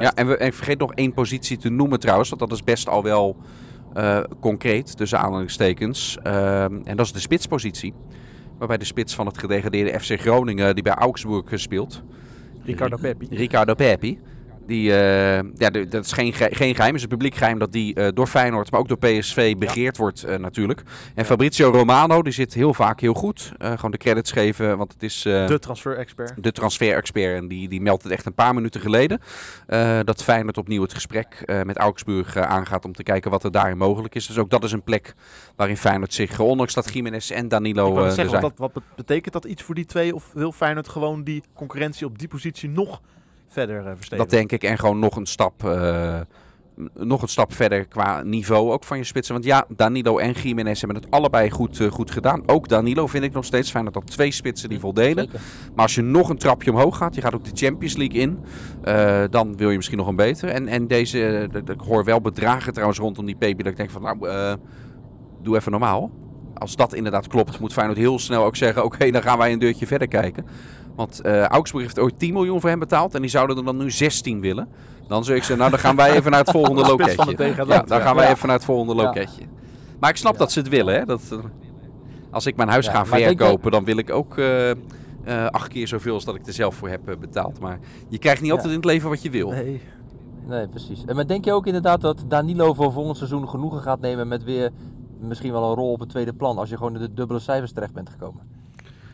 Ja, 0.00 0.14
en, 0.14 0.26
we, 0.26 0.36
en 0.36 0.46
ik 0.46 0.54
vergeet 0.54 0.78
nog 0.78 0.94
één 0.94 1.12
positie 1.12 1.56
te 1.56 1.68
noemen 1.68 2.00
trouwens, 2.00 2.28
want 2.28 2.40
dat 2.40 2.52
is 2.52 2.64
best 2.64 2.88
al 2.88 3.02
wel 3.02 3.36
concreet 4.40 4.96
tussen 4.96 5.18
aanhalingstekens. 5.18 6.18
Ehm, 6.22 6.80
en 6.84 6.96
dat 6.96 7.06
is 7.06 7.12
de 7.12 7.20
spitspositie. 7.20 7.94
Waarbij 8.58 8.78
de 8.78 8.84
spits 8.84 9.14
van 9.14 9.26
het 9.26 9.38
gedegradeerde 9.38 10.00
FC 10.00 10.20
Groningen, 10.20 10.74
die 10.74 10.82
bij 10.84 10.94
Augsburg 10.94 11.60
speelt. 11.60 12.02
Ricardo 12.64 12.96
Peppi. 12.96 13.26
Ricardo 13.30 13.74
Peppi. 13.74 14.18
Die, 14.70 14.92
eh, 14.92 15.42
ja, 15.56 15.70
de- 15.70 15.88
dat 15.88 16.04
is 16.04 16.12
geen, 16.12 16.32
ge- 16.32 16.48
geen 16.52 16.74
geheim, 16.74 16.88
het 16.94 16.96
is 16.96 17.02
een 17.02 17.08
publiek 17.08 17.34
geheim 17.34 17.58
dat 17.58 17.72
die 17.72 17.94
eh, 17.94 18.08
door 18.14 18.26
Feyenoord, 18.26 18.70
maar 18.70 18.80
ook 18.80 18.88
door 18.88 18.98
PSV 18.98 19.56
begeerd 19.56 19.96
wordt 19.96 20.22
eh, 20.24 20.36
natuurlijk. 20.38 20.82
En 21.14 21.24
Fabrizio 21.24 21.70
Romano, 21.70 22.22
die 22.22 22.32
zit 22.32 22.54
heel 22.54 22.74
vaak 22.74 23.00
heel 23.00 23.14
goed. 23.14 23.52
Gewoon 23.58 23.90
de 23.90 23.96
credits 23.96 24.32
geven, 24.32 24.76
want 24.78 24.92
het 24.92 25.02
is 25.02 25.22
De 25.22 25.56
transfer-expert. 25.60 26.42
de 26.42 26.52
transfer-expert. 26.52 27.36
En 27.36 27.48
die, 27.48 27.68
die 27.68 27.80
meldt 27.80 28.02
het 28.02 28.12
echt 28.12 28.26
een 28.26 28.34
paar 28.34 28.54
minuten 28.54 28.80
geleden. 28.80 29.20
dat 30.04 30.22
Feyenoord 30.24 30.58
opnieuw 30.58 30.82
het 30.82 30.94
gesprek 30.94 31.42
met 31.64 31.76
Augsburg 31.76 32.36
aangaat 32.36 32.84
om 32.84 32.92
te 32.92 33.02
kijken 33.02 33.30
wat 33.30 33.44
er 33.44 33.50
daarin 33.50 33.76
mogelijk 33.78 34.14
is. 34.14 34.26
Dus 34.26 34.38
ook 34.38 34.50
dat 34.50 34.64
is 34.64 34.72
een 34.72 34.82
plek 34.82 35.14
waarin 35.56 35.76
Feyenoord 35.76 36.14
zich, 36.14 36.38
ondanks 36.40 36.74
dat 36.74 36.92
Jiménez 36.92 37.30
en 37.30 37.48
Danilo 37.48 37.94
zeggen, 37.94 38.14
zijn. 38.14 38.42
wat, 38.42 38.56
dat, 38.56 38.70
wat 38.74 38.82
betekent 38.96 39.32
dat 39.32 39.44
iets 39.44 39.62
voor 39.62 39.74
die 39.74 39.84
twee? 39.86 40.14
Of 40.14 40.30
wil 40.34 40.52
Feyenoord 40.52 40.88
gewoon 40.88 41.22
die 41.24 41.42
concurrentie 41.54 42.06
op 42.06 42.18
die 42.18 42.28
positie 42.28 42.68
nog 42.68 43.00
verder 43.52 43.76
eh 43.76 43.84
verstevigen? 43.84 44.16
Dat 44.16 44.30
denk 44.30 44.52
ik. 44.52 44.62
En 44.62 44.78
gewoon 44.78 44.98
nog 44.98 45.16
een 45.16 45.26
stap, 45.26 45.64
eh, 45.64 46.20
nog 46.94 47.22
een 47.22 47.28
stap 47.28 47.52
verder 47.54 47.86
qua 47.86 48.22
niveau 48.22 48.72
ook 48.72 48.84
van 48.84 48.98
je 48.98 49.04
spitsen. 49.04 49.34
Want 49.34 49.46
ja, 49.46 49.64
Danilo 49.68 50.18
en 50.18 50.32
Jiménez 50.32 50.80
hebben 50.80 51.02
het 51.02 51.10
allebei 51.10 51.50
goed, 51.50 51.80
eh, 51.80 51.90
goed 51.90 52.10
gedaan. 52.10 52.42
Ook 52.46 52.68
Danilo 52.68 53.06
vind 53.06 53.24
ik 53.24 53.32
nog 53.32 53.44
steeds 53.44 53.70
fijn 53.70 53.84
dat 53.84 53.94
dat 53.94 54.06
twee 54.06 54.30
spitsen 54.30 54.68
die 54.68 54.80
voldeden. 54.80 55.24
Zeker. 55.24 55.40
Maar 55.74 55.84
als 55.84 55.94
je 55.94 56.02
nog 56.02 56.28
een 56.28 56.38
trapje 56.38 56.70
omhoog 56.70 56.96
gaat, 56.96 57.14
je 57.14 57.20
gaat 57.20 57.34
ook 57.34 57.44
de 57.44 57.66
Champions 57.66 57.96
League 57.96 58.20
in, 58.20 58.38
dan 59.30 59.56
wil 59.56 59.70
je 59.70 59.76
misschien 59.76 59.98
nog 59.98 60.06
een 60.06 60.16
beter. 60.16 60.48
En, 60.48 60.68
en 60.68 60.86
deze, 60.86 61.48
ik 61.66 61.80
hoor 61.80 62.04
wel 62.04 62.20
bedragen 62.20 62.72
trouwens 62.72 62.98
rondom 62.98 63.26
die 63.26 63.36
Pepi, 63.36 63.62
dat 63.62 63.72
ik 63.72 63.78
denk 63.78 63.90
van 63.90 64.02
nou, 64.02 64.18
doe 65.42 65.56
even 65.56 65.70
normaal. 65.70 66.10
Als 66.54 66.76
dat 66.76 66.94
inderdaad 66.94 67.26
klopt, 67.26 67.60
moet 67.60 67.72
Feyenoord 67.72 67.98
heel 67.98 68.18
snel 68.18 68.44
ook 68.44 68.56
zeggen, 68.56 68.84
oké, 68.84 69.10
dan 69.10 69.22
gaan 69.22 69.38
wij 69.38 69.52
een 69.52 69.58
deurtje 69.58 69.86
verder 69.86 70.08
kijken. 70.08 70.44
Want 71.00 71.20
eh 71.20 71.44
Augsburg 71.44 71.84
heeft 71.84 71.98
ooit 71.98 72.18
10 72.18 72.32
miljoen 72.32 72.60
voor 72.60 72.70
hem 72.70 72.78
betaald 72.78 73.14
en 73.14 73.20
die 73.20 73.30
zouden 73.30 73.56
er 73.56 73.64
dan 73.64 73.76
nu 73.76 73.90
16 73.90 74.40
willen. 74.40 74.68
Dan 75.08 75.24
zou 75.24 75.36
ik 75.36 75.42
zeggen, 75.42 75.58
nou 75.58 75.70
dan 75.70 75.80
gaan 75.80 75.96
wij 75.96 76.10
even 76.16 76.30
naar 76.30 76.40
het 76.40 76.50
volgende 76.50 76.86
loketje. 76.90 77.54
Ja, 77.66 77.82
dan 77.82 78.00
gaan 78.00 78.16
wij 78.16 78.30
even 78.30 78.46
naar 78.46 78.56
het 78.56 78.64
volgende 78.64 78.94
loketje. 78.94 79.42
Maar 80.00 80.10
ik 80.10 80.16
snap 80.16 80.38
dat 80.38 80.52
ze 80.52 80.58
het 80.58 80.68
willen. 80.68 80.94
Hè? 80.94 81.04
Dat, 81.04 81.22
eh, 81.32 81.38
als 82.30 82.46
ik 82.46 82.56
mijn 82.56 82.68
huis 82.68 82.88
ga 82.88 83.06
verkopen, 83.06 83.70
dan 83.70 83.84
wil 83.84 83.96
ik 83.96 84.10
ook 84.10 84.38
eh, 84.38 85.46
acht 85.46 85.68
keer 85.68 85.88
zoveel 85.88 86.14
als 86.14 86.24
dat 86.24 86.34
ik 86.34 86.46
er 86.46 86.52
zelf 86.52 86.74
voor 86.74 86.88
heb 86.88 87.16
betaald. 87.20 87.60
Maar 87.60 87.78
je 88.08 88.18
krijgt 88.18 88.42
niet 88.42 88.50
altijd 88.50 88.68
in 88.68 88.76
het 88.76 88.84
leven 88.84 89.08
wat 89.08 89.22
je 89.22 89.30
wil. 89.30 89.50
Nee. 89.50 89.80
Nee, 90.46 90.68
precies. 90.68 91.04
En 91.04 91.16
maar 91.16 91.26
denk 91.26 91.44
je 91.44 91.52
ook 91.52 91.66
inderdaad 91.66 92.00
dat 92.00 92.24
Danilo 92.28 92.74
voor 92.74 92.92
volgend 92.92 93.16
seizoen 93.16 93.48
genoegen 93.48 93.80
gaat 93.80 94.00
nemen 94.00 94.28
met 94.28 94.44
weer 94.44 94.70
misschien 95.20 95.52
wel 95.52 95.68
een 95.68 95.76
rol 95.76 95.92
op 95.92 96.00
het 96.00 96.08
tweede 96.08 96.32
plan 96.32 96.58
als 96.58 96.68
je 96.68 96.76
gewoon 96.76 96.94
in 96.94 97.00
de 97.00 97.14
dubbele 97.14 97.40
cijfers 97.40 97.72
terecht 97.72 97.92
bent 97.92 98.10
gekomen? 98.10 98.59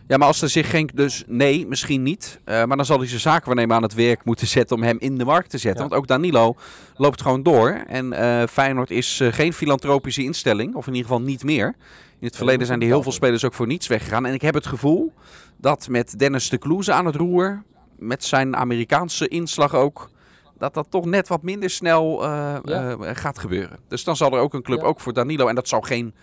Ja, 0.08 0.16
maar 0.16 0.26
als 0.26 0.42
er 0.42 0.48
zich 0.48 0.70
geen... 0.70 0.90
Dus 0.94 1.24
nee, 1.26 1.66
misschien 1.66 2.02
niet. 2.02 2.40
Eh, 2.44 2.64
maar 2.64 2.76
dan 2.76 2.86
zal 2.86 2.98
hij 2.98 3.08
zijn 3.08 3.20
zakenwaarnemer 3.20 3.76
aan 3.76 3.82
het 3.82 3.94
werk 3.94 4.24
moeten 4.24 4.46
zetten 4.46 4.76
om 4.76 4.82
hem 4.82 4.96
in 4.98 5.18
de 5.18 5.24
markt 5.24 5.50
te 5.50 5.58
zetten. 5.58 5.82
Ja. 5.82 5.88
Want 5.88 6.00
ook 6.00 6.08
Danilo 6.08 6.54
loopt 6.96 7.22
gewoon 7.22 7.42
door. 7.42 7.68
En 7.86 8.12
eh, 8.12 8.46
Feyenoord 8.48 8.90
is 8.90 9.20
eh, 9.20 9.32
geen 9.32 9.52
filantropische 9.52 10.22
instelling. 10.22 10.74
Of 10.74 10.86
in 10.86 10.94
ieder 10.94 11.10
geval 11.10 11.24
niet 11.24 11.44
meer. 11.44 11.74
In 12.20 12.26
het 12.26 12.36
verleden 12.36 12.66
zijn 12.66 12.80
er 12.80 12.86
heel 12.86 13.02
veel 13.02 13.12
spelers 13.12 13.44
ook 13.44 13.54
voor 13.54 13.66
niets 13.66 13.86
weggegaan. 13.86 14.26
En 14.26 14.34
ik 14.34 14.42
heb 14.42 14.54
het 14.54 14.66
gevoel 14.66 15.12
dat 15.56 15.88
met 15.88 16.18
Dennis 16.18 16.48
de 16.48 16.58
Kloeze 16.58 16.92
aan 16.92 17.06
het 17.06 17.14
roer... 17.16 17.62
met 17.98 18.24
zijn 18.24 18.56
Amerikaanse 18.56 19.28
inslag 19.28 19.74
ook... 19.74 20.10
dat 20.58 20.74
dat 20.74 20.86
toch 20.90 21.04
net 21.04 21.28
wat 21.28 21.42
minder 21.42 21.70
snel 21.70 22.24
Ja. 22.24 22.96
gaat 23.00 23.38
gebeuren. 23.38 23.78
Dus 23.88 24.04
dan 24.04 24.16
zal 24.16 24.32
er 24.32 24.40
ook 24.40 24.54
een 24.54 24.62
club, 24.62 24.80
Ja. 24.80 24.86
ook 24.86 25.00
voor 25.00 25.12
Danilo... 25.12 25.48
en 25.48 25.54
dat 25.54 25.68
zou 25.68 25.84
geen 25.84 26.14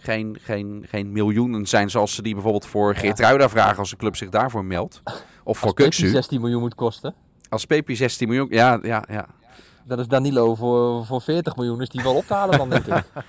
geen, 0.00 0.38
geen, 0.40 0.86
geen 0.88 1.12
miljoenen 1.12 1.66
zijn 1.66 1.90
zoals 1.90 2.14
ze 2.14 2.22
die 2.22 2.34
bijvoorbeeld 2.34 2.66
voor 2.66 2.94
Geertruida 2.94 3.48
vragen 3.48 3.78
als 3.78 3.92
een 3.92 3.98
club 3.98 4.16
zich 4.16 4.28
daarvoor 4.28 4.64
meldt. 4.64 5.02
Of 5.44 5.58
voor 5.58 5.66
Als 5.66 5.74
Pepi 5.74 5.82
Kuksu. 5.82 6.08
16 6.08 6.40
miljoen 6.40 6.60
moet 6.60 6.74
kosten, 6.74 7.14
Als 7.48 7.64
Pepi 7.64 7.96
16 7.96 8.28
miljoen. 8.28 8.46
Ja, 8.50 8.78
ja, 8.82 9.04
ja. 9.08 9.26
dan 9.84 9.98
is 9.98 10.08
Danilo 10.08 10.54
voor, 10.54 11.06
voor 11.06 11.20
40 11.20 11.56
miljoen 11.56 11.80
is 11.80 11.88
die 11.88 12.02
wel 12.02 12.14
op 12.14 12.24
te 12.24 12.34
halen 12.34 12.58
dan 12.58 12.70
denk 12.70 12.86
ik. 12.86 13.04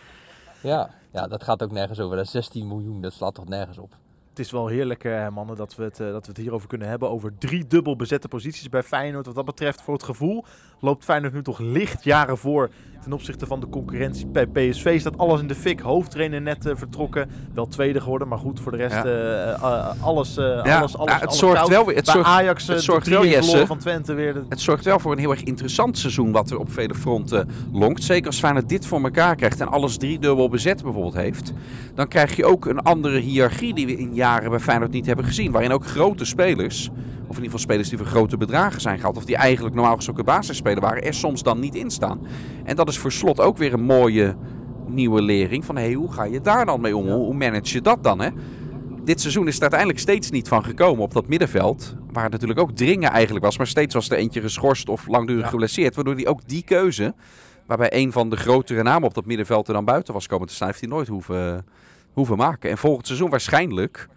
Ja, 0.61 0.89
ja, 1.11 1.27
dat 1.27 1.43
gaat 1.43 1.63
ook 1.63 1.71
nergens 1.71 1.99
over. 1.99 2.15
Dat 2.15 2.25
is 2.25 2.31
16 2.31 2.67
miljoen, 2.67 3.01
dat 3.01 3.13
slaat 3.13 3.33
toch 3.33 3.47
nergens 3.47 3.77
op. 3.77 3.95
Het 4.29 4.39
is 4.39 4.51
wel 4.51 4.67
heerlijk, 4.67 5.03
eh, 5.03 5.29
mannen, 5.29 5.55
dat 5.55 5.75
we, 5.75 5.83
het, 5.83 5.99
eh, 5.99 6.11
dat 6.11 6.25
we 6.25 6.31
het 6.31 6.37
hierover 6.37 6.67
kunnen 6.67 6.87
hebben. 6.87 7.09
Over 7.09 7.37
drie 7.37 7.67
dubbel 7.67 7.95
bezette 7.95 8.27
posities 8.27 8.69
bij 8.69 8.83
Feyenoord. 8.83 9.25
Wat 9.25 9.35
dat 9.35 9.45
betreft, 9.45 9.81
voor 9.81 9.93
het 9.93 10.03
gevoel, 10.03 10.45
loopt 10.81 11.03
Feyenoord 11.03 11.33
nu 11.33 11.41
toch 11.43 11.59
licht 11.59 12.03
jaren 12.03 12.38
voor 12.38 12.69
ten 13.03 13.13
opzichte 13.13 13.45
van 13.45 13.59
de 13.59 13.69
concurrentie. 13.69 14.27
Bij 14.27 14.45
PSV 14.47 15.00
staat 15.00 15.17
alles 15.17 15.41
in 15.41 15.47
de 15.47 15.55
fik. 15.55 15.79
Hoofdtrainer 15.79 16.41
net 16.41 16.65
eh, 16.65 16.75
vertrokken. 16.75 17.29
Wel 17.53 17.67
tweede 17.67 18.01
geworden, 18.01 18.27
maar 18.27 18.38
goed, 18.38 18.59
voor 18.59 18.71
de 18.71 18.77
rest 18.77 18.93
Ja. 18.95 19.03
eh, 19.03 19.50
eh, 19.51 20.03
alles, 20.03 20.35
Ja, 20.35 20.43
alles, 20.77 20.97
alles, 20.97 21.11
ja, 21.11 21.19
het 21.19 21.25
alles 21.27 21.38
zorgt 21.39 21.55
koud. 21.57 21.69
wel 21.69 21.85
weer- 21.85 21.95
het 21.95 22.05
bij 22.05 22.13
zorgt- 22.13 22.29
Ajax 22.29 22.67
het 22.67 22.81
zorgt 22.81 23.07
wel, 23.07 23.19
drie 23.21 23.31
Jesse. 23.31 23.65
van 23.67 23.77
Twente 23.77 24.13
weer. 24.13 24.33
De, 24.33 24.41
Het 24.50 24.59
zorgt 24.61 24.85
wel 24.85 25.00
voor 25.00 25.11
een 25.11 25.17
heel 25.17 25.31
erg 25.31 25.43
interessant 25.43 25.97
seizoen 25.97 26.31
wat 26.31 26.50
er 26.51 26.57
op 26.59 26.71
vele 26.71 26.95
fronten 26.95 27.50
lonkt. 27.71 28.03
Zeker 28.03 28.27
als 28.27 28.39
Feyenoord 28.39 28.69
dit 28.69 28.85
voor 28.85 29.03
elkaar 29.03 29.35
krijgt 29.35 29.59
en 29.61 29.67
alles 29.67 29.97
driedubbel 29.97 30.50
bezet 30.50 30.83
bijvoorbeeld 30.83 31.15
heeft. 31.15 31.53
Dan 31.95 32.07
krijg 32.07 32.35
je 32.35 32.45
ook 32.45 32.65
een 32.65 32.79
andere 32.81 33.19
hiërarchie 33.19 33.73
die 33.73 33.85
we 33.85 33.97
in 33.97 34.13
jaren 34.13 34.50
bij 34.50 34.59
Feyenoord 34.59 34.91
niet 34.91 35.05
hebben 35.05 35.25
gezien. 35.25 35.51
Waarin 35.51 35.71
ook 35.71 35.85
grote 35.85 36.25
spelers, 36.25 36.89
in 37.38 37.43
ieder 37.43 37.59
geval 37.59 37.59
spelers 37.59 37.89
die 37.89 37.97
voor 37.97 38.07
grote 38.07 38.38
bedragen 38.38 38.81
zijn 38.81 38.97
gehaald. 38.97 39.17
Of 39.17 39.25
die 39.25 39.35
eigenlijk 39.35 39.75
normaal 39.75 39.95
gesproken 39.95 40.25
basisspeler 40.25 40.81
waren, 40.81 41.03
er 41.03 41.13
soms 41.13 41.43
dan 41.43 41.59
niet 41.59 41.75
in 41.75 41.89
staan. 41.89 42.19
En 42.63 42.75
dat 42.75 42.88
is 42.89 42.97
voor 42.97 43.11
slot 43.11 43.39
ook 43.39 43.57
weer 43.57 43.73
een 43.73 43.83
mooie 43.83 44.35
nieuwe 44.88 45.21
lering. 45.21 45.65
Van 45.65 45.75
hey, 45.75 45.93
hoe 45.93 46.11
ga 46.11 46.23
je 46.23 46.41
daar 46.41 46.65
dan 46.65 46.81
mee 46.81 46.97
om? 46.97 47.07
Hoe, 47.07 47.33
manage 47.33 47.73
je 47.73 47.81
dat 47.81 48.03
dan? 48.03 48.19
Hè? 48.19 48.29
dit 49.03 49.21
seizoen 49.21 49.47
is 49.47 49.55
er 49.55 49.61
uiteindelijk 49.61 50.00
steeds 50.00 50.29
niet 50.29 50.47
van 50.47 50.63
gekomen 50.63 51.03
op 51.03 51.13
dat 51.13 51.27
middenveld. 51.27 51.95
Waar 52.11 52.23
het 52.23 52.31
natuurlijk 52.31 52.59
ook 52.59 52.71
dringen 52.71 53.09
eigenlijk 53.11 53.45
was. 53.45 53.57
Maar 53.57 53.67
steeds 53.67 53.93
was 53.93 54.09
er 54.09 54.17
eentje 54.17 54.41
geschorst 54.41 54.89
of 54.89 55.07
langdurig 55.07 55.43
Ja. 55.43 55.50
geblesseerd. 55.50 55.95
Waardoor 55.95 56.15
hij 56.15 56.27
ook 56.27 56.47
die 56.47 56.63
keuze, 56.63 57.13
waarbij 57.65 57.93
een 57.93 58.11
van 58.11 58.29
de 58.29 58.35
grotere 58.35 58.83
namen 58.83 59.07
op 59.07 59.13
dat 59.13 59.25
middenveld 59.25 59.67
er 59.67 59.73
dan 59.73 59.85
buiten 59.85 60.13
was 60.13 60.27
komen 60.27 60.47
te 60.47 60.53
staan, 60.53 60.67
heeft 60.67 60.79
hij 60.79 60.89
nooit 60.89 61.07
hoeven, 61.07 61.65
hoeven 62.13 62.38
maken. 62.38 62.69
En 62.69 62.77
volgend 62.77 63.05
seizoen 63.07 63.29
waarschijnlijk 63.29 64.07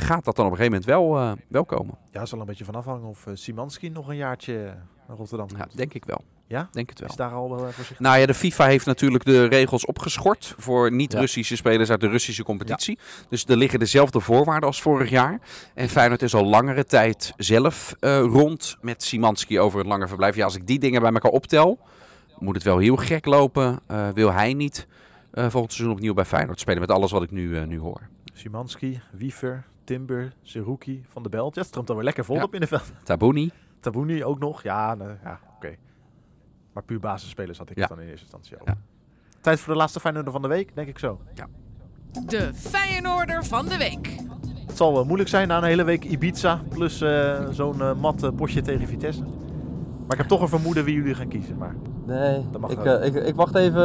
gaat 0.00 0.24
dat 0.24 0.36
dan 0.36 0.46
op 0.46 0.50
een 0.52 0.56
gegeven 0.58 0.80
moment 0.80 0.84
wel, 0.84 1.18
eh, 1.18 1.32
wel 1.48 1.64
komen. 1.64 1.98
ja, 2.10 2.26
zal 2.26 2.40
een 2.40 2.46
beetje 2.46 2.64
van 2.64 2.74
afhangen 2.74 3.08
of 3.08 3.26
eh, 3.26 3.34
Simanski 3.34 3.88
nog 3.88 4.08
een 4.08 4.16
jaartje 4.16 4.74
naar 5.08 5.16
Rotterdam 5.16 5.48
Ja, 5.56 5.68
denk 5.74 5.94
ik 5.94 6.04
wel. 6.04 6.24
Ja? 6.52 6.68
Denk 6.72 6.88
het 6.88 7.00
wel. 7.00 7.08
Is 7.08 7.16
daar 7.16 7.32
al 7.32 7.48
wel 7.48 7.58
eh, 7.58 7.64
voorzichtig? 7.64 7.98
Nou 7.98 8.18
ja, 8.18 8.26
de 8.26 8.34
FIFA 8.34 8.66
heeft 8.66 8.86
natuurlijk 8.86 9.24
de 9.24 9.44
regels 9.44 9.86
opgeschort 9.86 10.54
voor 10.58 10.92
niet-Russische 10.92 11.56
spelers 11.56 11.90
uit 11.90 12.00
de 12.00 12.08
Russische 12.08 12.42
competitie. 12.42 12.98
Dus 13.28 13.44
er 13.44 13.56
liggen 13.56 13.78
dezelfde 13.78 14.20
voorwaarden 14.20 14.68
als 14.68 14.82
vorig 14.82 15.10
jaar. 15.10 15.40
En 15.74 15.88
Feyenoord 15.88 16.22
is 16.22 16.34
al 16.34 16.44
langere 16.44 16.84
tijd 16.84 17.32
zelf 17.36 17.94
eh, 18.00 18.20
rond 18.20 18.76
met 18.80 19.02
Simanski 19.02 19.60
over 19.60 19.80
een 19.80 19.86
langer 19.86 20.08
verblijf. 20.08 20.36
Ja, 20.36 20.44
als 20.44 20.56
ik 20.56 20.66
die 20.66 20.78
dingen 20.78 21.00
bij 21.00 21.12
elkaar 21.12 21.30
optel, 21.30 21.78
moet 22.38 22.54
het 22.54 22.64
wel 22.64 22.78
heel 22.78 22.96
gek 22.96 23.26
lopen. 23.26 23.80
Eh, 23.86 24.08
wil 24.08 24.32
hij 24.32 24.54
niet 24.54 24.86
eh, 25.30 25.48
volgend 25.48 25.72
seizoen 25.72 25.96
opnieuw 25.96 26.14
bij 26.14 26.24
Feyenoord 26.24 26.60
spelen 26.60 26.80
met 26.80 26.90
alles 26.90 27.10
wat 27.10 27.22
ik 27.22 27.30
nu, 27.30 27.66
nu 27.66 27.78
hoor. 27.78 28.00
Simanski, 28.32 29.00
Wiever, 29.12 29.64
Timber, 29.84 30.32
Zerouki, 30.42 31.04
Van 31.08 31.22
de 31.22 31.28
Belt. 31.28 31.54
Ja, 31.54 31.60
het 31.60 31.68
stroomt 31.70 31.86
dan 31.86 31.96
weer 31.96 32.04
lekker 32.04 32.24
vol 32.24 32.36
Ja. 32.36 32.42
op 32.42 32.50
middenveld. 32.50 32.92
Tabouni. 33.04 33.50
Tabouni 33.80 34.24
ook 34.24 34.38
nog. 34.38 34.62
Ja, 34.62 34.94
nee, 34.94 35.08
ja 35.24 35.40
oké. 35.56 35.74
Maar 36.72 36.82
puur 36.82 37.00
basisspelers 37.00 37.58
had 37.58 37.70
ik 37.70 37.76
Ja. 37.76 37.80
het 37.82 37.90
dan 37.90 38.00
in 38.00 38.06
eerste 38.08 38.22
instantie 38.24 38.54
over. 38.60 38.66
Ja. 38.74 38.78
Tijd 39.40 39.60
voor 39.60 39.72
de 39.72 39.78
laatste 39.78 40.00
Feyenoorder 40.00 40.32
van 40.32 40.42
de 40.42 40.48
week, 40.48 40.74
denk 40.74 40.88
ik 40.88 40.98
zo. 40.98 41.20
De 42.26 42.54
Feyenoorder 42.54 43.44
van 43.44 43.68
de 43.68 43.76
week. 43.76 44.10
Het 44.66 44.76
zal 44.76 44.92
wel 44.92 45.04
moeilijk 45.04 45.28
zijn 45.28 45.48
na 45.48 45.56
een 45.56 45.64
hele 45.64 45.84
week 45.84 46.04
Ibiza. 46.04 46.62
Plus 46.68 47.00
eh, 47.00 47.48
zo'n 47.50 47.80
eh, 47.80 47.94
mat 47.94 48.22
eh, 48.22 48.30
potje 48.36 48.60
tegen 48.60 48.86
Vitesse. 48.88 49.22
Maar 49.22 50.10
ik 50.12 50.16
heb 50.18 50.26
toch 50.26 50.40
een 50.40 50.48
vermoeden 50.48 50.84
wie 50.84 50.94
jullie 50.94 51.14
gaan 51.14 51.28
kiezen. 51.28 51.56
Maar 51.58 51.74
Nee, 52.06 52.44
Dat 52.52 52.60
mag 52.60 52.70
ik, 52.70 52.78
wel. 52.78 52.98
eh, 52.98 53.06
ik, 53.06 53.14
ik 53.26 53.34
wacht 53.34 53.54
even. 53.54 53.82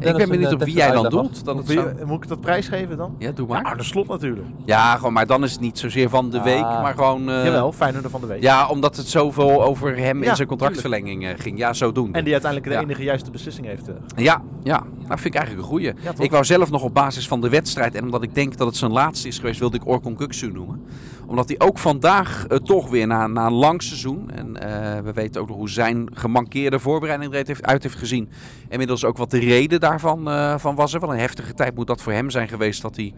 eh, 0.00 0.08
Ik 0.10 0.16
ben 0.16 0.28
benieuwd 0.28 0.48
een, 0.48 0.54
op 0.54 0.60
eh, 0.60 0.66
wie 0.66 0.76
jij 0.76 0.90
dan 0.90 1.08
doet. 1.08 1.42
Wie- 1.66 1.76
zou- 1.76 2.04
moet 2.06 2.22
ik 2.22 2.28
dat 2.28 2.40
prijsgeven 2.40 2.96
dan? 2.96 3.14
Ja, 3.18 3.30
doe 3.32 3.48
Ja, 3.48 3.60
maar. 3.60 3.76
de 3.76 3.82
slot 3.82 4.08
natuurlijk. 4.08 4.46
Ja, 4.64 4.96
gewoon, 4.96 5.12
maar 5.12 5.26
dan 5.26 5.44
is 5.44 5.52
het 5.52 5.60
niet 5.60 5.78
zozeer 5.78 6.08
van 6.08 6.30
de 6.30 6.38
Ah. 6.38 6.44
week, 6.44 6.62
maar 6.62 6.94
gewoon... 6.94 7.30
eh, 7.30 7.44
Jawel, 7.44 7.72
van 7.72 8.20
de 8.20 8.26
week. 8.26 8.42
Ja, 8.42 8.68
omdat 8.68 8.96
het 8.96 9.06
zoveel 9.08 9.62
over 9.64 9.96
hem 9.96 10.22
Ja, 10.22 10.30
en 10.30 10.36
zijn 10.36 10.48
contractverlenging 10.48 11.24
eh, 11.26 11.30
ging. 11.36 11.58
Ja, 11.58 11.72
zo 11.72 11.92
doen. 11.92 12.12
En 12.14 12.24
die 12.24 12.32
uiteindelijk 12.32 12.72
de 12.72 12.78
Ja. 12.78 12.84
enige 12.86 13.02
juiste 13.02 13.30
beslissing 13.30 13.66
heeft. 13.66 13.88
eh. 13.88 13.94
Ja, 14.16 14.42
ja, 14.62 14.78
dat 15.08 15.20
vind 15.20 15.34
ik 15.34 15.34
eigenlijk 15.34 15.62
een 15.62 15.70
goeie. 15.72 15.92
Ja, 16.02 16.12
ik 16.18 16.30
wou 16.30 16.44
zelf 16.44 16.70
nog 16.70 16.82
op 16.82 16.94
basis 16.94 17.28
van 17.28 17.40
de 17.40 17.48
wedstrijd 17.48 17.94
en 17.94 18.04
omdat 18.04 18.22
ik 18.22 18.34
denk 18.34 18.56
dat 18.56 18.66
het 18.66 18.76
zijn 18.76 18.92
laatste 18.92 19.28
is 19.28 19.38
geweest, 19.38 19.58
wilde 19.60 19.76
ik 19.76 19.86
Orkon 19.86 20.16
Kuksu 20.16 20.52
noemen. 20.52 20.82
Omdat 21.26 21.48
hij 21.48 21.60
ook 21.60 21.78
vandaag 21.78 22.46
eh, 22.46 22.56
toch 22.58 22.90
weer 22.90 23.06
na, 23.06 23.26
na 23.26 23.46
een 23.46 23.52
lang 23.52 23.82
seizoen, 23.82 24.30
en 24.30 24.56
eh, 24.56 25.00
we 25.02 25.12
weten 25.12 25.40
ook 25.40 25.48
nog 25.48 25.56
hoe 25.56 25.70
zijn 25.70 26.08
gemankeerde 26.14 26.78
voorbereiding 26.78 27.32
er 27.34 27.47
heeft, 27.48 27.66
uit 27.66 27.82
heeft 27.82 27.98
gezien, 27.98 28.28
inmiddels 28.68 29.04
ook 29.04 29.16
wat 29.16 29.30
de 29.30 29.38
reden 29.38 29.80
daarvan 29.80 30.30
eh, 30.30 30.58
van 30.58 30.74
was. 30.74 30.92
Wel 30.92 31.12
een 31.12 31.18
heftige 31.18 31.54
tijd 31.54 31.74
moet 31.74 31.86
dat 31.86 32.02
voor 32.02 32.12
hem 32.12 32.30
zijn 32.30 32.48
geweest 32.48 32.82
dat 32.82 32.96
hij 32.96 33.14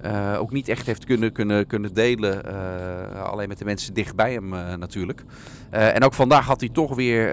eh, 0.00 0.40
ook 0.40 0.52
niet 0.52 0.68
echt 0.68 0.86
heeft 0.86 1.04
kunnen, 1.04 1.32
kunnen, 1.32 1.66
kunnen 1.66 1.94
delen. 1.94 2.44
eh, 2.44 3.22
alleen 3.22 3.48
met 3.48 3.58
de 3.58 3.64
mensen 3.64 3.94
dichtbij 3.94 4.32
hem 4.32 4.54
eh, 4.54 4.74
natuurlijk. 4.74 5.24
En 5.70 6.04
ook 6.04 6.14
vandaag 6.14 6.46
had 6.46 6.60
hij 6.60 6.68
toch 6.68 6.94
weer 6.94 7.30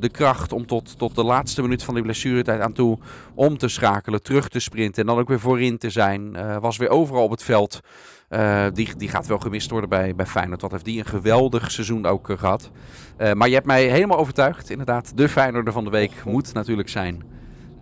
de 0.00 0.08
kracht 0.08 0.52
om 0.52 0.66
tot, 0.66 0.98
tot 0.98 1.14
de 1.14 1.24
laatste 1.24 1.62
minuut 1.62 1.82
van 1.82 1.94
die 1.94 2.02
blessuretijd 2.02 2.60
aan 2.60 2.72
toe 2.72 2.98
om 3.34 3.58
te 3.58 3.68
schakelen, 3.68 4.22
terug 4.22 4.48
te 4.48 4.58
sprinten 4.58 5.00
en 5.00 5.08
dan 5.08 5.18
ook 5.18 5.28
weer 5.28 5.40
voorin 5.40 5.78
te 5.78 5.90
zijn. 5.90 6.36
Was 6.60 6.76
weer 6.76 6.88
overal 6.88 7.22
op 7.22 7.30
het 7.30 7.42
veld. 7.42 7.80
Eh, 8.28 8.66
die, 8.72 8.96
die 8.96 9.08
gaat 9.08 9.26
wel 9.26 9.38
gemist 9.38 9.70
worden 9.70 9.88
bij, 9.88 10.14
bij 10.14 10.26
Feyenoord. 10.26 10.62
Wat 10.62 10.70
heeft 10.70 10.84
die 10.84 10.98
een 10.98 11.04
geweldig 11.04 11.70
seizoen 11.70 12.06
ook 12.06 12.30
eh, 12.30 12.38
gehad. 12.38 12.70
Eh, 13.16 13.32
maar 13.32 13.48
je 13.48 13.54
hebt 13.54 13.66
mij 13.66 13.84
helemaal 13.84 14.18
overtuigd. 14.18 14.70
Inderdaad, 14.70 15.16
de 15.16 15.28
Feyenoorder 15.28 15.72
van 15.72 15.84
de 15.84 15.90
week 15.90 16.24
moet 16.24 16.52
natuurlijk 16.52 16.88
zijn 16.88 17.22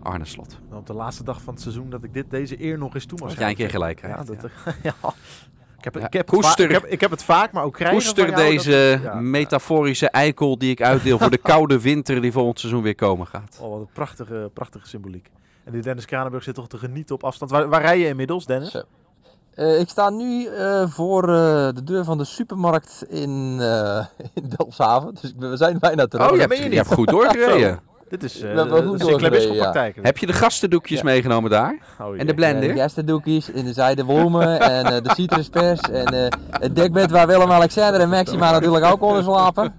Arne 0.03 0.25
Slot. 0.25 0.59
Op 0.71 0.87
de 0.87 0.93
laatste 0.93 1.23
dag 1.23 1.41
van 1.41 1.53
het 1.53 1.61
seizoen 1.63 1.89
dat 1.89 2.03
ik 2.03 2.13
dit, 2.13 2.29
deze 2.29 2.63
eer 2.63 2.77
nog 2.77 2.93
eens 2.93 3.05
toe 3.05 3.19
mag 3.21 3.37
jij 3.37 3.49
een 3.49 3.55
keer 3.55 3.69
gelijk 3.69 4.01
Ja, 4.01 4.23
dat, 4.23 4.37
ja. 4.41 4.73
ja. 4.83 5.13
Ik, 5.77 5.83
heb, 5.93 5.95
Ja, 5.95 6.05
ik, 6.05 6.13
heb 6.13 6.27
koester. 6.27 6.65
ik, 6.65 6.71
heb, 6.71 6.85
ik 6.85 7.01
heb 7.01 7.11
het 7.11 7.23
vaak, 7.23 7.51
maar 7.51 7.63
ook 7.63 7.73
krijgen 7.73 7.97
Koester 7.97 8.25
jou, 8.29 8.35
deze 8.41 8.99
dat- 9.03 9.21
metaforische 9.21 10.09
eikel 10.09 10.57
die 10.57 10.71
ik 10.71 10.81
uitdeel 10.81 11.17
voor 11.17 11.29
de 11.29 11.37
koude 11.53 11.81
winter 11.81 12.21
die 12.21 12.31
volgend 12.31 12.59
seizoen 12.59 12.81
weer 12.83 12.95
komen 12.95 13.27
gaat. 13.27 13.57
Oh, 13.61 13.69
wat 13.69 13.79
een 13.79 13.89
prachtige, 13.93 14.49
prachtige 14.53 14.87
symboliek. 14.87 15.29
En 15.63 15.71
die 15.71 15.81
Dennis 15.81 16.05
Kranenburg 16.05 16.43
zit 16.43 16.55
toch 16.55 16.67
te 16.67 16.77
genieten 16.77 17.15
op 17.15 17.23
afstand. 17.23 17.51
Waar, 17.51 17.69
waar 17.69 17.81
rij 17.81 17.99
je 17.99 18.07
inmiddels, 18.07 18.45
Dennis? 18.45 18.71
Zo. 18.71 18.81
Eh, 19.55 19.79
ik 19.79 19.89
sta 19.89 20.09
nu 20.09 20.45
eh, 20.47 20.83
voor 20.87 21.23
eh, 21.23 21.67
de 21.73 21.83
deur 21.83 22.03
van 22.03 22.17
de 22.17 22.23
supermarkt 22.25 23.03
in, 23.09 23.57
eh 23.61 24.05
in 24.33 24.49
Delfshaven. 24.57 25.15
Dus 25.21 25.35
ben- 25.35 25.49
we 25.49 25.57
zijn 25.57 25.79
bijna 25.79 26.05
terug. 26.07 26.25
Oh, 26.25 26.31
je 26.33 26.39
dat 26.39 26.49
hebt, 26.49 26.61
meen 26.61 26.69
je 26.71 26.75
je 26.75 26.79
niet. 26.79 26.87
hebt 26.87 26.99
goed 26.99 27.07
doorgereden. 27.09 27.79
Dit 28.09 28.23
is 28.23 28.43
uh, 28.43 28.61
goed 28.61 29.07
ja. 29.07 29.61
praktijk. 29.61 29.99
Heb 30.01 30.17
je 30.17 30.25
de 30.25 30.33
gastendoekjes 30.33 30.97
Ja. 30.97 31.03
meegenomen 31.05 31.49
daar? 31.49 31.77
Oh. 32.01 32.07
En 32.07 32.17
de 32.17 32.31
Eh, 32.31 32.35
blender? 32.35 32.67
de 32.67 32.75
gerstendoekjes 32.75 33.49
in 33.49 33.65
de 33.65 33.73
zijde 33.73 34.05
bloemen 34.05 34.59
en 34.77 34.85
eh, 34.85 35.03
de 35.03 35.11
citruspers 35.13 35.79
en 35.79 36.05
eh, 36.05 36.27
het 36.49 36.75
dekbed 36.75 37.11
waar 37.11 37.27
Willem-Alexander 37.27 38.01
en 38.01 38.09
Maxima 38.09 38.51
natuurlijk 38.51 38.85
ook 38.85 38.99
konden 38.99 39.23
slapen. 39.23 39.73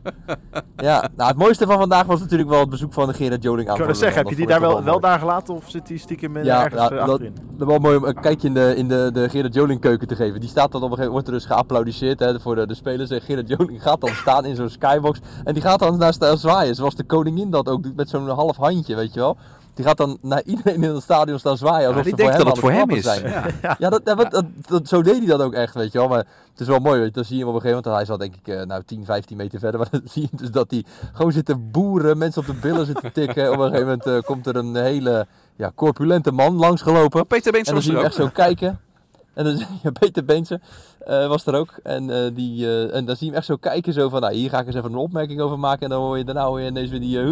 Ja, 0.77 1.09
nou 1.17 1.29
het 1.29 1.39
mooiste 1.39 1.67
van 1.67 1.79
vandaag 1.79 2.07
was 2.07 2.21
natuurlijk 2.21 2.49
wel 2.51 2.61
het 2.61 2.71
bezoek 2.71 2.93
van 2.93 3.07
de 3.09 3.15
Gerard 3.15 3.43
Joling 3.43 3.69
aan. 3.69 3.89
Ik 3.89 3.95
zeggen, 3.95 4.19
heb 4.19 4.29
je 4.29 4.37
die 4.37 4.47
daar 4.47 4.61
wel, 4.61 4.85
wel 4.85 5.01
daar 5.01 5.19
gelaten 5.19 5.55
of 5.55 5.65
zit 5.67 5.87
die 5.87 5.99
stiekem 5.99 6.37
in, 6.37 6.45
Ja, 6.45 6.65
ergens 6.65 6.83
ja, 6.83 6.91
eh, 6.91 7.07
dat-? 7.07 7.21
Dat 7.57 7.69
wel 7.69 7.79
mooi 7.79 7.97
om 7.97 8.05
een 8.05 8.21
kijkje 8.21 8.49
in 8.49 8.55
de, 8.55 8.75
in 8.77 8.89
de, 8.89 9.11
de 9.13 9.29
Gerard 9.29 9.55
Joling 9.55 9.81
keuken 9.81 10.09
te 10.09 10.17
geven. 10.17 10.41
Die 10.41 10.49
staat 10.49 10.73
dan 10.73 10.83
op 10.83 10.91
een 10.91 10.97
gegeven 10.97 11.13
moment, 11.13 11.13
wordt 11.13 11.27
er 11.29 11.33
dus 11.33 11.57
geapplaudiseerd 11.57 12.21
hè, 12.21 12.41
voor 12.41 12.55
de, 12.55 12.67
de 12.67 12.75
spelers. 12.75 13.11
En 13.11 13.21
Gerard 13.21 13.49
Joling 13.49 13.83
gaat 13.83 14.01
dan 14.01 14.11
staan 14.15 14.45
in 14.45 14.57
zo'n 14.57 14.69
skybox. 14.69 15.21
En 15.45 15.53
die 15.55 15.63
gaat 15.63 15.79
dan 15.79 15.99
naar 15.99 16.13
staan 16.13 16.39
zwaaien. 16.39 16.75
Zoals 16.75 16.95
de 16.95 17.05
koningin 17.05 17.51
dat 17.51 17.69
ook 17.69 17.83
doet 17.83 17.97
met 17.97 18.09
zo'n 18.09 18.16
half 18.25 18.57
handje, 18.57 18.95
weet 18.97 19.15
je 19.15 19.21
wel. 19.21 19.37
Die 19.75 19.85
gaat 19.85 19.97
dan 19.97 20.19
naar 20.23 20.43
iedereen 20.45 20.83
in 20.83 20.95
het 20.95 21.03
stadion 21.03 21.39
staan 21.39 21.57
zwaaien. 21.57 21.89
Alsof 21.89 22.03
die 22.03 22.11
ze 22.11 22.17
denkt 22.17 22.35
voor 22.35 22.45
dat 22.45 22.53
het 22.53 22.63
voor 22.63 22.73
hem 22.73 22.91
is. 22.91 23.05
zijn. 23.05 23.23
Ja. 23.63 23.77
Ja, 23.79 23.91
dat, 23.91 24.05
dat, 24.05 24.31
dat, 24.31 24.45
dat- 24.67 24.89
zo 24.89 25.03
deed 25.03 25.17
hij 25.19 25.27
dat 25.27 25.41
ook 25.41 25.53
echt, 25.55 25.75
weet 25.75 25.93
je 25.93 25.99
wel. 25.99 26.09
Maar 26.09 26.19
het 26.51 26.61
is 26.61 26.67
wel 26.67 26.79
mooi, 26.79 26.99
weet 26.99 27.09
je. 27.09 27.13
Dan 27.15 27.25
zie 27.25 27.37
je 27.37 27.41
hem 27.41 27.49
op 27.51 27.55
een 27.55 27.61
gegeven 27.61 27.83
moment, 27.85 28.09
hij 28.09 28.17
zat 28.17 28.21
denk 28.21 28.35
ik 28.47 28.55
eh, 28.55 28.67
nou 28.67 28.83
10, 28.87 29.05
15 29.05 29.37
meter 29.37 29.59
verder. 29.59 29.79
Maar 29.81 29.89
dan 29.91 30.01
zie 30.05 30.23
je 30.23 30.29
dus 30.37 30.51
dat 30.51 30.71
hij 30.71 30.85
gewoon 31.13 31.33
zit 31.33 31.45
te 31.45 31.57
boeren, 31.57 32.19
mensen 32.19 32.41
op 32.41 32.47
de 32.47 32.55
billen 32.55 32.87
zitten 32.87 33.13
tikken. 33.13 33.53
op 33.53 33.59
een 33.59 33.65
gegeven 33.71 33.81
moment 33.87 34.07
eh, 34.07 34.19
komt 34.21 34.47
er 34.47 34.57
een 34.57 34.77
hele 34.77 35.27
ja, 35.57 35.73
corpulente 35.75 36.33
man 36.33 36.55
langsgelopen. 36.55 37.27
Peter 37.27 37.53
Beens 37.53 37.69
En 37.69 37.75
dan 37.75 37.83
zie 37.83 37.91
je 37.93 37.97
hem 37.97 38.07
echt 38.07 38.15
zo 38.15 38.29
kijken. 38.33 38.81
En 39.37 39.45
dan 39.45 39.57
zie 39.59 39.67
je 39.83 39.93
Peter 39.93 40.25
Beense 40.25 40.61
eh, 40.99 41.27
was 41.27 41.47
er 41.47 41.55
ook. 41.55 41.75
En, 41.83 42.11
eh, 42.11 42.35
die, 42.35 42.67
eh, 42.67 42.95
en 42.95 43.05
dan 43.05 43.17
zie 43.17 43.27
je 43.27 43.33
hem 43.33 43.35
echt 43.35 43.47
zo 43.47 43.57
kijken. 43.57 43.93
Zo 43.93 44.09
van, 44.09 44.21
nou 44.21 44.35
hier 44.35 44.51
ga 44.51 44.61
ik 44.61 44.67
eens 44.67 44.75
even 44.77 44.93
een 44.93 44.97
opmerking 44.97 45.41
over 45.41 45.59
maken. 45.59 45.83
En 45.83 45.89
dan 45.89 46.01
hoor 46.01 46.19
je 46.19 46.25
daarna 46.25 46.45
hoor 46.45 46.61
je 46.61 46.69
ineens 46.69 46.91
weer 46.91 47.01
die... 47.01 47.19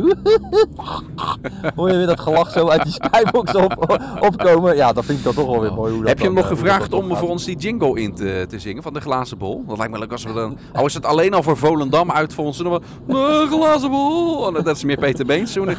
hoor 1.76 1.90
je 1.90 1.96
weer 1.96 2.06
dat 2.06 2.20
gelach 2.20 2.50
zo 2.50 2.68
uit 2.68 2.82
die 2.82 2.92
skybox 2.92 3.54
op, 3.54 4.00
opkomen. 4.28 4.76
Ja, 4.76 4.92
dat 4.92 5.04
vind 5.04 5.18
ik 5.18 5.24
dan 5.24 5.34
toch 5.34 5.46
wel 5.46 5.60
weer 5.60 5.72
mooi. 5.72 5.92
Hoe 5.92 6.00
dat 6.00 6.08
Heb 6.08 6.18
je 6.18 6.24
hem 6.24 6.34
nog 6.34 6.46
gevraagd 6.46 6.92
om 6.92 7.08
gaat. 7.08 7.18
voor 7.18 7.28
ons 7.28 7.44
die 7.44 7.56
jingle 7.56 8.00
in 8.00 8.14
te, 8.14 8.46
te 8.48 8.58
zingen 8.58 8.82
van 8.82 8.92
de 8.92 9.00
glazen 9.00 9.38
bol? 9.38 9.64
Dat 9.66 9.76
lijkt 9.76 9.92
me 9.92 9.98
leuk 9.98 10.12
als 10.12 10.24
we 10.24 10.32
dan... 10.32 10.58
Al 10.72 10.86
is 10.86 10.94
het 10.94 11.06
alleen 11.06 11.34
al 11.34 11.42
voor 11.42 11.56
Volendam 11.56 12.10
uit 12.10 12.34
voor 12.34 12.44
ons. 12.44 12.58
Dan 12.58 12.82
de 13.06 13.46
glazen 13.50 13.90
bol. 13.90 14.46
En 14.46 14.64
dat 14.64 14.76
is 14.76 14.84
meer 14.84 14.98
Peter 14.98 15.26
Beens. 15.26 15.56
Hoe, 15.56 15.76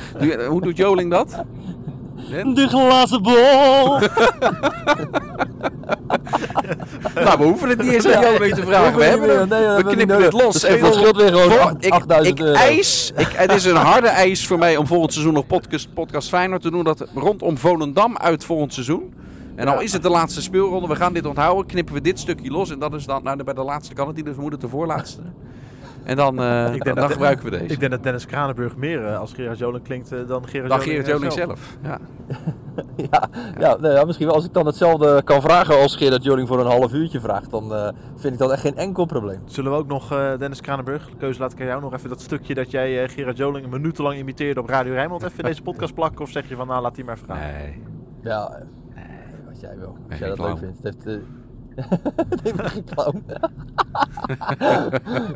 hoe 0.48 0.62
doet 0.62 0.78
Joling 0.78 1.12
dat? 1.12 1.44
De 2.30 2.68
glazen 2.68 3.22
bol! 3.22 4.00
Nou, 7.26 7.38
we 7.38 7.44
hoeven 7.44 7.70
het 7.70 7.82
niet 7.82 7.92
eens 7.94 8.08
aan 8.08 8.24
Joling 8.24 8.56
te 8.56 8.66
vragen. 8.66 8.98
We, 8.98 9.04
hebben 9.04 9.30
hem, 9.30 9.76
we 9.86 9.92
knippen 9.92 10.24
het 10.24 10.34
los. 10.34 10.54
Dus 10.54 10.64
En 10.64 10.82
weer 10.82 10.94
gewoon 10.94 11.52
voor- 11.52 11.76
ik, 11.80 11.94
8000 11.94 12.40
ik 12.40 12.46
euro. 12.46 12.60
eis, 12.60 13.12
ik, 13.18 13.28
het 13.36 13.52
is 13.52 13.66
een 13.66 13.76
harde 13.76 14.08
eis 14.08 14.48
voor 14.48 14.58
mij 14.58 14.78
om 14.78 14.88
volgend 14.88 15.14
seizoen 15.14 15.34
nog 15.34 15.48
podcast, 15.48 15.94
podcast 15.94 16.30
Feyenoord 16.30 16.62
te 16.62 16.72
doen. 16.72 16.84
Dat 16.84 17.08
rondom 17.16 17.58
Volendam 17.58 18.18
uit 18.18 18.44
volgend 18.46 18.74
seizoen. 18.74 19.14
En 19.56 19.68
al 19.68 19.82
is 19.82 19.94
het 19.94 20.02
de 20.04 20.10
laatste 20.10 20.42
speelronde, 20.42 20.88
we 20.88 20.96
gaan 20.96 21.14
dit 21.14 21.26
onthouden, 21.26 21.66
knippen 21.66 21.94
we 21.94 22.02
dit 22.02 22.20
stukje 22.20 22.52
los. 22.52 22.70
En 22.70 22.80
dat 22.80 22.94
is 22.94 23.06
dan, 23.06 23.24
nou 23.24 23.44
bij 23.44 23.54
de 23.54 23.64
laatste 23.64 23.94
kan 23.94 24.08
het 24.08 24.16
niet, 24.16 24.26
dus 24.26 24.36
we 24.36 24.42
moeten 24.42 24.60
de 24.60 24.68
voorlaatste. 24.68 25.22
En 26.06 26.16
dan, 26.16 26.40
eh, 26.40 26.64
Ik 26.66 26.72
denk 26.72 26.84
dan, 26.84 26.96
dat- 26.96 27.12
gebruiken 27.12 27.46
we 27.46 27.52
deze. 27.52 27.64
Ik 27.74 27.80
denk 27.80 27.92
dat 27.92 28.04
Dennis 28.04 28.26
Kranenburg 28.26 28.76
meer 28.76 29.06
eh, 29.06 29.20
als 29.20 29.34
Gerard 29.34 29.58
Joling 29.58 29.84
klinkt 29.84 30.12
eh, 30.12 30.20
dan 30.28 30.48
Gerard 30.48 30.70
dan 30.70 30.80
Joling, 30.80 31.06
Gerard 31.06 31.08
Joling 31.08 31.34
zelf. 31.34 31.78
Ja. 31.84 32.00
Ja, 33.12 33.28
ja, 33.60 33.76
nou 33.80 33.94
ja, 33.94 34.04
misschien 34.06 34.26
wel. 34.26 34.36
Als 34.36 34.46
ik 34.46 34.54
dan 34.54 34.66
hetzelfde 34.66 35.22
kan 35.24 35.42
vragen 35.42 35.78
als 35.80 35.96
Gerard 35.96 36.24
Joling 36.24 36.48
voor 36.48 36.60
een 36.60 36.66
half 36.66 36.94
uurtje 36.94 37.20
vraagt, 37.20 37.52
dan 37.52 37.74
eh, 37.74 37.90
vind 38.16 38.34
ik 38.34 38.40
dat 38.40 38.52
echt 38.52 38.62
geen 38.62 38.76
enkel 38.76 39.06
probleem. 39.06 39.42
Zullen 39.46 39.72
we 39.72 39.78
ook 39.78 39.88
nog, 39.88 40.12
eh, 40.12 40.38
Dennis 40.38 40.62
Kranenburg, 40.62 41.10
keuze 41.18 41.40
laat 41.40 41.52
ik 41.52 41.60
aan 41.60 41.66
jou 41.66 41.82
nog 41.82 41.94
even 41.94 42.10
dat 42.10 42.22
stukje 42.22 42.54
dat 42.54 42.72
jij 42.72 43.04
eh, 43.04 43.10
Gerard 43.10 43.38
Joling 43.38 43.66
een 43.66 43.72
minutenlang 43.72 44.18
imiteerde 44.18 44.60
op 44.60 44.70
Radio 44.70 44.94
Rijnmond 44.94 45.24
even 45.24 45.38
in 45.40 45.46
deze 45.46 45.62
podcast 45.72 45.94
plakken? 45.94 46.22
Of 46.22 46.30
zeg 46.30 46.50
je 46.50 46.56
van 46.56 46.68
nou 46.68 46.82
laat 46.82 46.96
die 46.96 47.04
maar 47.06 47.18
gaan? 47.28 47.38
Nee. 47.40 47.82
Ja, 48.22 48.62
wat 49.48 49.60
jij 49.60 49.78
wil. 49.78 49.98
Als 50.10 50.20
jij 50.20 50.28
dat 50.30 50.40
leuk 50.40 50.58
vindt. 50.58 50.84
Het 50.84 51.04
heeft, 51.06 51.20
eh, 51.76 51.92
nee, 52.44 52.54
ik 52.54 52.56
ben 52.56 52.70
geen 52.70 52.84
clown. 52.94 53.24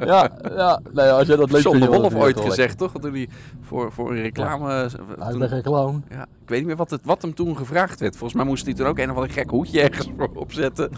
ja, 0.06 0.30
ja. 0.56 0.80
Nee, 0.94 1.10
als 1.10 1.28
jij 1.28 1.36
dat 1.36 1.52
leuk 1.52 1.62
John 1.62 1.80
de 1.80 1.88
Wolf 1.88 2.16
ooit 2.16 2.36
dat 2.36 2.46
gezegd, 2.46 2.78
toch? 2.78 2.92
Toen 3.02 3.14
hij 3.14 3.30
voor, 3.62 3.92
voor 3.92 4.12
een 4.12 4.22
reclame... 4.22 4.90
ik 5.32 5.38
ben 5.38 5.50
geen 5.50 5.62
clown. 5.62 6.04
Ja, 6.10 6.22
ik 6.22 6.50
weet 6.50 6.58
niet 6.60 6.68
meer 6.68 6.76
wat, 6.76 6.90
het, 6.92 7.02
wat 7.04 7.22
hem 7.22 7.34
toen 7.34 7.58
gevraagd 7.58 8.00
werd. 8.00 8.16
Volgens 8.16 8.34
mij 8.34 8.46
moest 8.50 8.66
hij 8.66 8.74
toen 8.74 8.88
ook 8.88 8.98
een 8.98 9.10
of 9.10 9.16
ander 9.16 9.32
gek 9.32 9.50
hoedje 9.50 9.82
ergens 9.82 10.10
voor 10.18 10.30
opzetten. 10.34 10.90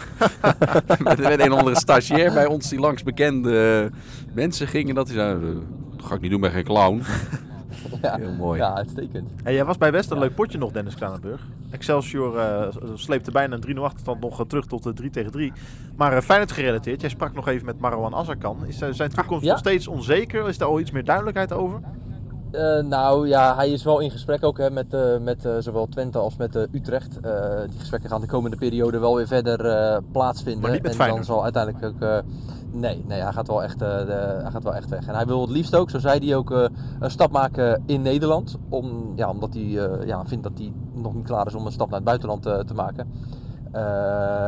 Met 1.04 1.19
een 1.19 1.51
of 1.51 1.58
andere 1.58 1.80
stagiair 1.80 2.34
bij 2.34 2.45
ons 2.45 2.69
die 2.69 2.80
langs 2.80 3.04
bekende 3.04 3.89
mensen 4.34 4.67
ging. 4.67 4.89
En 4.89 4.95
dat 4.95 5.08
hij 5.08 5.15
zei, 5.15 5.34
"Eh, 5.34 5.56
dat 5.97 6.06
ga 6.06 6.15
ik 6.15 6.21
niet 6.21 6.32
doen, 6.32 6.41
ben 6.41 6.51
geen 6.51 6.63
clown. 6.63 7.01
Ja, 8.02 8.18
Heel 8.18 8.32
mooi. 8.32 8.60
ja 8.60 8.76
uitstekend. 8.76 9.30
En 9.44 9.54
jij 9.54 9.66
was 9.66 9.78
bij 9.78 9.92
best 9.92 10.12
een 10.12 10.20
leuk 10.20 10.36
potje 10.36 10.58
nog, 10.58 10.72
Dennis 10.72 10.96
Kranenburg. 10.96 11.42
Excelsior 11.72 12.38
eh, 12.38 12.68
sleepte 12.94 13.32
bijna 13.32 13.58
een 13.62 13.76
3-0 13.78 13.80
achterstand 13.80 14.20
nog 14.22 14.40
eh, 14.40 14.46
terug 14.46 14.66
tot 14.66 14.84
de 14.84 14.94
3 14.94 15.10
tegen 15.10 15.32
3. 15.32 15.54
Maar 15.96 16.14
eh 16.14 16.22
Feyenoord 16.22 16.52
gerelateerd, 16.52 17.02
jij 17.02 17.10
sprak 17.10 17.34
nog 17.34 17.48
even 17.48 17.66
met 17.66 17.80
Marwan 17.80 18.16
Azarkan. 18.16 18.66
Is 18.68 18.78
zijn 18.78 19.10
toekomst 19.10 19.44
ja? 19.44 19.50
nog 19.50 19.60
steeds 19.60 19.88
onzeker? 19.88 20.48
Is 20.48 20.58
daar 20.58 20.68
al 20.68 20.80
iets 20.80 20.92
meer 20.92 21.06
duidelijkheid 21.06 21.54
over? 21.54 21.80
Eh, 22.52 22.84
nou 22.84 23.28
ja, 23.28 23.56
hij 23.56 23.70
is 23.70 23.84
wel 23.84 24.00
in 24.00 24.12
gesprek 24.12 24.44
ook 24.44 24.58
hè, 24.58 24.72
met, 24.72 24.94
eh, 24.94 25.18
met 25.18 25.46
eh, 25.46 25.52
zowel 25.60 25.88
Twente 25.88 26.18
als 26.18 26.38
met 26.38 26.56
Utrecht. 26.56 27.14
Die 27.70 27.80
gesprekken 27.80 28.10
gaan 28.10 28.22
de 28.22 28.28
komende 28.28 28.58
periode 28.58 29.00
wel 29.00 29.16
weer 29.16 29.28
verder 29.28 29.58
plaatsvinden. 30.12 30.62
Maar 30.62 30.72
niet 30.72 30.82
met 30.82 30.92
en 30.92 30.98
Feyenoord? 30.98 31.26
dan 31.26 31.36
zal 31.36 31.44
uiteindelijk 31.44 31.86
ook. 31.86 32.24
nee, 32.72 33.04
nee 33.08 33.22
hij, 33.22 33.34
gaat 33.34 33.48
wel 33.48 33.64
echt, 33.64 33.80
de, 33.80 33.86
hij 34.42 34.52
gaat 34.52 34.64
wel 34.64 34.76
echt 34.76 34.90
weg. 34.90 35.08
En 35.08 35.16
hij 35.16 35.26
wil 35.26 35.42
het 35.42 35.50
liefst 35.50 35.76
ook, 35.76 35.90
zo 35.90 36.00
zei 36.00 36.26
hij 36.26 36.36
ook, 36.36 36.50
een 37.00 37.12
stap 37.12 37.32
maken 37.32 37.84
in 37.86 38.02
Nederland. 38.02 38.58
Om, 38.70 39.14
ja, 39.16 39.30
omdat 39.30 39.54
hij 39.54 39.90
ja, 40.06 40.26
vindt 40.26 40.44
dat 40.44 40.58
hij 40.58 40.74
nog 40.94 41.14
niet 41.14 41.26
klaar 41.26 41.48
is 41.48 41.56
om 41.56 41.66
een 41.66 41.72
stap 41.72 41.88
naar 41.90 42.00
het 42.00 42.08
buitenland 42.08 42.44
te 42.44 42.74
maken. 42.76 43.08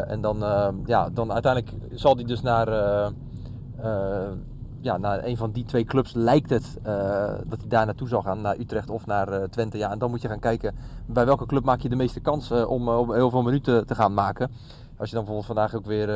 En 0.08 0.22
dan, 0.22 0.38
ja, 0.86 1.10
dan 1.10 1.32
uiteindelijk 1.32 1.74
zal 1.94 2.16
hij 2.16 2.26
dus 2.26 2.42
naar. 2.42 2.68
Ja, 4.84 4.98
naar 4.98 5.24
een 5.24 5.38
van 5.38 5.52
die 5.52 5.65
twee 5.65 5.84
clubs 5.84 6.13
lijkt 6.13 6.50
het 6.50 6.78
eh, 6.84 6.93
dat 7.46 7.60
hij 7.60 7.67
daar 7.67 7.86
naartoe 7.86 8.08
zal 8.08 8.22
gaan, 8.22 8.41
naar 8.41 8.60
Utrecht 8.60 8.89
of 8.89 9.06
naar 9.06 9.28
eh, 9.28 9.43
Twente. 9.50 9.78
Ja, 9.78 9.91
en 9.91 10.00
dan 10.00 10.10
moet 10.10 10.22
je 10.22 10.28
gaan 10.28 10.39
kijken 10.39 10.76
bij 11.06 11.26
welke 11.26 11.46
club 11.46 11.63
maak 11.63 11.80
je 11.82 11.89
de 11.89 11.96
meeste 11.96 12.19
kans 12.19 12.52
eh, 12.52 12.69
om, 12.69 12.89
om 12.89 13.13
heel 13.13 13.30
veel 13.30 13.41
minuten 13.41 13.88
te 13.88 13.96
gaan 13.96 14.13
maken. 14.13 14.52
Als 14.98 15.10
je 15.10 15.15
dan 15.15 15.26
bijvoorbeeld 15.26 15.46
vandaag 15.46 15.76
ook 15.76 15.86
weer 15.86 16.10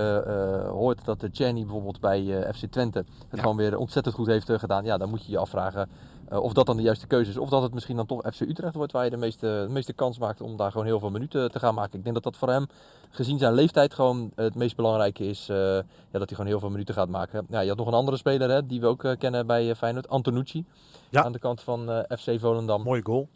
hoort 0.69 1.05
dat 1.05 1.19
de 1.19 1.31
Czerny 1.31 1.61
bijvoorbeeld 1.61 1.99
bij 1.99 2.53
FC 2.53 2.65
Twente 2.65 2.97
het 2.97 3.07
Ja. 3.31 3.41
gewoon 3.41 3.57
weer 3.57 3.77
ontzettend 3.77 4.15
goed 4.15 4.27
heeft 4.27 4.51
gedaan. 4.51 4.83
Ja, 4.83 4.97
dan 4.97 5.09
moet 5.09 5.25
je 5.25 5.31
je 5.31 5.37
afvragen 5.37 5.89
eh, 6.29 6.39
of 6.39 6.53
dat 6.53 6.65
dan 6.65 6.77
de 6.77 6.83
juiste 6.83 7.07
keuze 7.07 7.29
is. 7.29 7.37
Of 7.37 7.49
dat 7.49 7.61
het 7.61 7.73
misschien 7.73 7.95
dan 7.95 8.05
toch 8.05 8.21
FC 8.33 8.39
Utrecht 8.41 8.75
wordt 8.75 8.91
waar 8.91 9.03
je 9.03 9.09
de 9.09 9.17
meeste, 9.17 9.63
de 9.67 9.73
meeste 9.73 9.93
kans 9.93 10.17
maakt 10.19 10.41
om 10.41 10.57
daar 10.57 10.71
gewoon 10.71 10.85
heel 10.87 10.99
veel 10.99 11.09
minuten 11.09 11.51
te 11.51 11.59
gaan 11.59 11.73
maken. 11.73 11.97
Ik 11.97 12.03
denk 12.03 12.15
dat 12.15 12.23
dat 12.23 12.37
voor 12.37 12.49
hem, 12.49 12.67
gezien 13.09 13.37
zijn 13.39 13.53
leeftijd, 13.53 13.93
gewoon 13.93 14.31
het 14.35 14.55
meest 14.55 14.75
belangrijke 14.75 15.25
is. 15.27 15.49
eh, 15.49 15.57
ja, 15.57 15.83
dat 16.11 16.19
hij 16.27 16.27
gewoon 16.27 16.45
heel 16.47 16.59
veel 16.59 16.69
minuten 16.69 16.93
gaat 16.93 17.09
maken. 17.09 17.45
Ja, 17.49 17.59
je 17.59 17.67
had 17.69 17.77
nog 17.77 17.87
een 17.87 17.93
andere 17.93 18.17
speler 18.17 18.49
hè, 18.49 18.65
die 18.65 18.79
we 18.81 18.87
ook 18.87 19.03
eh, 19.03 19.17
kennen 19.17 19.47
bij 19.47 19.69
eh, 19.69 19.75
Feyenoord, 19.75 20.09
Antonucci. 20.09 20.65
Ja. 21.09 21.23
Aan 21.23 21.31
de 21.31 21.39
kant 21.39 21.61
van 21.61 21.89
eh, 21.91 22.17
FC 22.17 22.39
Volendam. 22.39 22.81
Mooie 22.83 23.03
goal. 23.05 23.27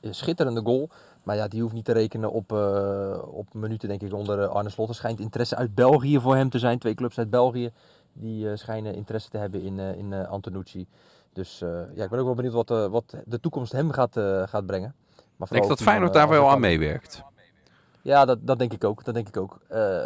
Een 0.00 0.14
schitterende 0.14 0.60
goal. 0.60 0.88
Maar 1.22 1.36
ja, 1.36 1.48
die 1.48 1.62
hoeft 1.62 1.74
niet 1.74 1.84
te 1.84 1.92
rekenen 1.92 2.32
op, 2.32 2.52
eh, 2.52 3.18
op 3.30 3.54
minuten, 3.54 3.88
denk 3.88 4.02
ik, 4.02 4.12
onder 4.12 4.42
eh, 4.42 4.48
Arne 4.48 4.70
Slot. 4.70 4.88
Er 4.88 4.94
schijnt 4.94 5.20
interesse 5.20 5.56
uit 5.56 5.74
België 5.74 6.20
voor 6.20 6.36
hem 6.36 6.50
te 6.50 6.58
zijn. 6.58 6.78
Twee 6.78 6.94
clubs 6.94 7.18
uit 7.18 7.30
België 7.30 7.70
die 8.12 8.50
eh, 8.50 8.56
schijnen 8.56 8.94
interesse 8.94 9.30
te 9.30 9.38
hebben 9.38 9.62
in, 9.62 9.78
eh, 9.78 9.96
in 9.96 10.12
eh, 10.12 10.28
Antonucci. 10.28 10.86
Dus 11.32 11.58
ja, 11.94 12.04
ik 12.04 12.10
ben 12.10 12.18
ook 12.18 12.24
wel 12.24 12.34
benieuwd 12.34 12.52
wat, 12.52 12.88
wat 12.90 13.14
de 13.24 13.40
toekomst 13.40 13.72
hem 13.72 13.90
gaat, 13.90 14.12
gaat 14.48 14.66
brengen. 14.66 14.94
Maar 15.36 15.48
Ik 15.48 15.54
denk 15.54 15.68
dat 15.68 15.82
Feyenoord 15.82 16.12
daar 16.12 16.28
wel 16.28 16.50
aan 16.50 16.60
meewerkt. 16.60 17.22
Ja, 18.02 18.24
dat, 18.24 18.46
dat 18.46 18.58
denk 18.58 18.72
ik 18.72 18.84
ook. 18.84 19.04
Dat 19.04 19.14
denk 19.14 19.28
ik 19.28 19.36
ook. 19.36 19.60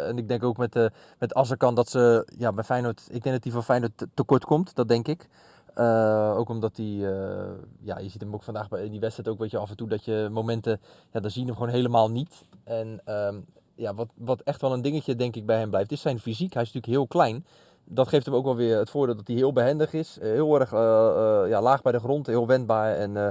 En 0.07 0.17
ik 0.17 0.27
denk 0.27 0.43
ook 0.43 0.57
met, 0.57 0.75
eh 0.75 0.85
met 1.19 1.33
Azarkan 1.33 1.75
dat 1.75 1.89
ze 1.89 2.27
ja, 2.37 2.53
bij 2.53 2.63
Feyenoord. 2.63 3.01
Ik 3.09 3.23
denk 3.23 3.35
dat 3.35 3.43
hij 3.43 3.53
van 3.53 3.63
Feyenoord 3.63 3.97
te- 3.97 4.09
tekort 4.13 4.45
komt. 4.45 4.75
Dat 4.75 4.87
denk 4.87 5.07
ik. 5.07 5.29
Ook 6.35 6.49
omdat 6.49 6.77
hij. 6.77 6.85
ja, 7.79 7.97
je 7.99 8.09
ziet 8.09 8.21
hem 8.21 8.33
ook 8.33 8.43
vandaag 8.43 8.69
bij 8.69 8.85
in 8.85 8.91
die 8.91 8.99
wedstrijd 8.99 9.29
ook. 9.29 9.39
Weet 9.39 9.51
je 9.51 9.57
af 9.57 9.69
en 9.69 9.77
toe 9.77 9.87
dat 9.87 10.05
je 10.05 10.27
momenten. 10.31 10.79
Ja, 11.11 11.19
dan 11.19 11.31
zie 11.31 11.41
je 11.41 11.47
hem 11.47 11.55
gewoon 11.55 11.71
helemaal 11.73 12.11
niet. 12.11 12.43
En 12.63 13.01
ehm, 13.05 13.35
ja, 13.77 13.93
wat, 13.93 14.07
wat 14.15 14.41
echt 14.41 14.61
wel 14.61 14.73
een 14.73 14.81
dingetje 14.81 15.15
denk 15.15 15.35
ik 15.35 15.45
bij 15.45 15.59
hem 15.59 15.69
blijft, 15.69 15.91
is 15.91 16.01
zijn 16.01 16.19
fysiek. 16.19 16.53
Hij 16.53 16.61
is 16.61 16.73
natuurlijk 16.73 16.93
heel 16.93 17.07
klein. 17.07 17.45
Dat 17.89 18.07
geeft 18.07 18.25
hem 18.25 18.35
ook 18.35 18.43
wel 18.43 18.55
weer 18.55 18.77
het 18.77 18.89
voordeel 18.89 19.15
dat 19.15 19.27
hij 19.27 19.35
heel 19.35 19.53
behendig 19.53 19.93
is. 19.93 20.19
eh, 20.19 20.29
heel 20.31 20.59
erg 20.59 20.73
eh, 20.73 20.79
eh, 21.43 21.49
ja, 21.49 21.61
laag 21.61 21.81
bij 21.81 21.91
de 21.91 21.99
grond, 21.99 22.27
heel 22.27 22.47
wendbaar 22.47 22.95
en 22.95 23.17
eh, 23.17 23.27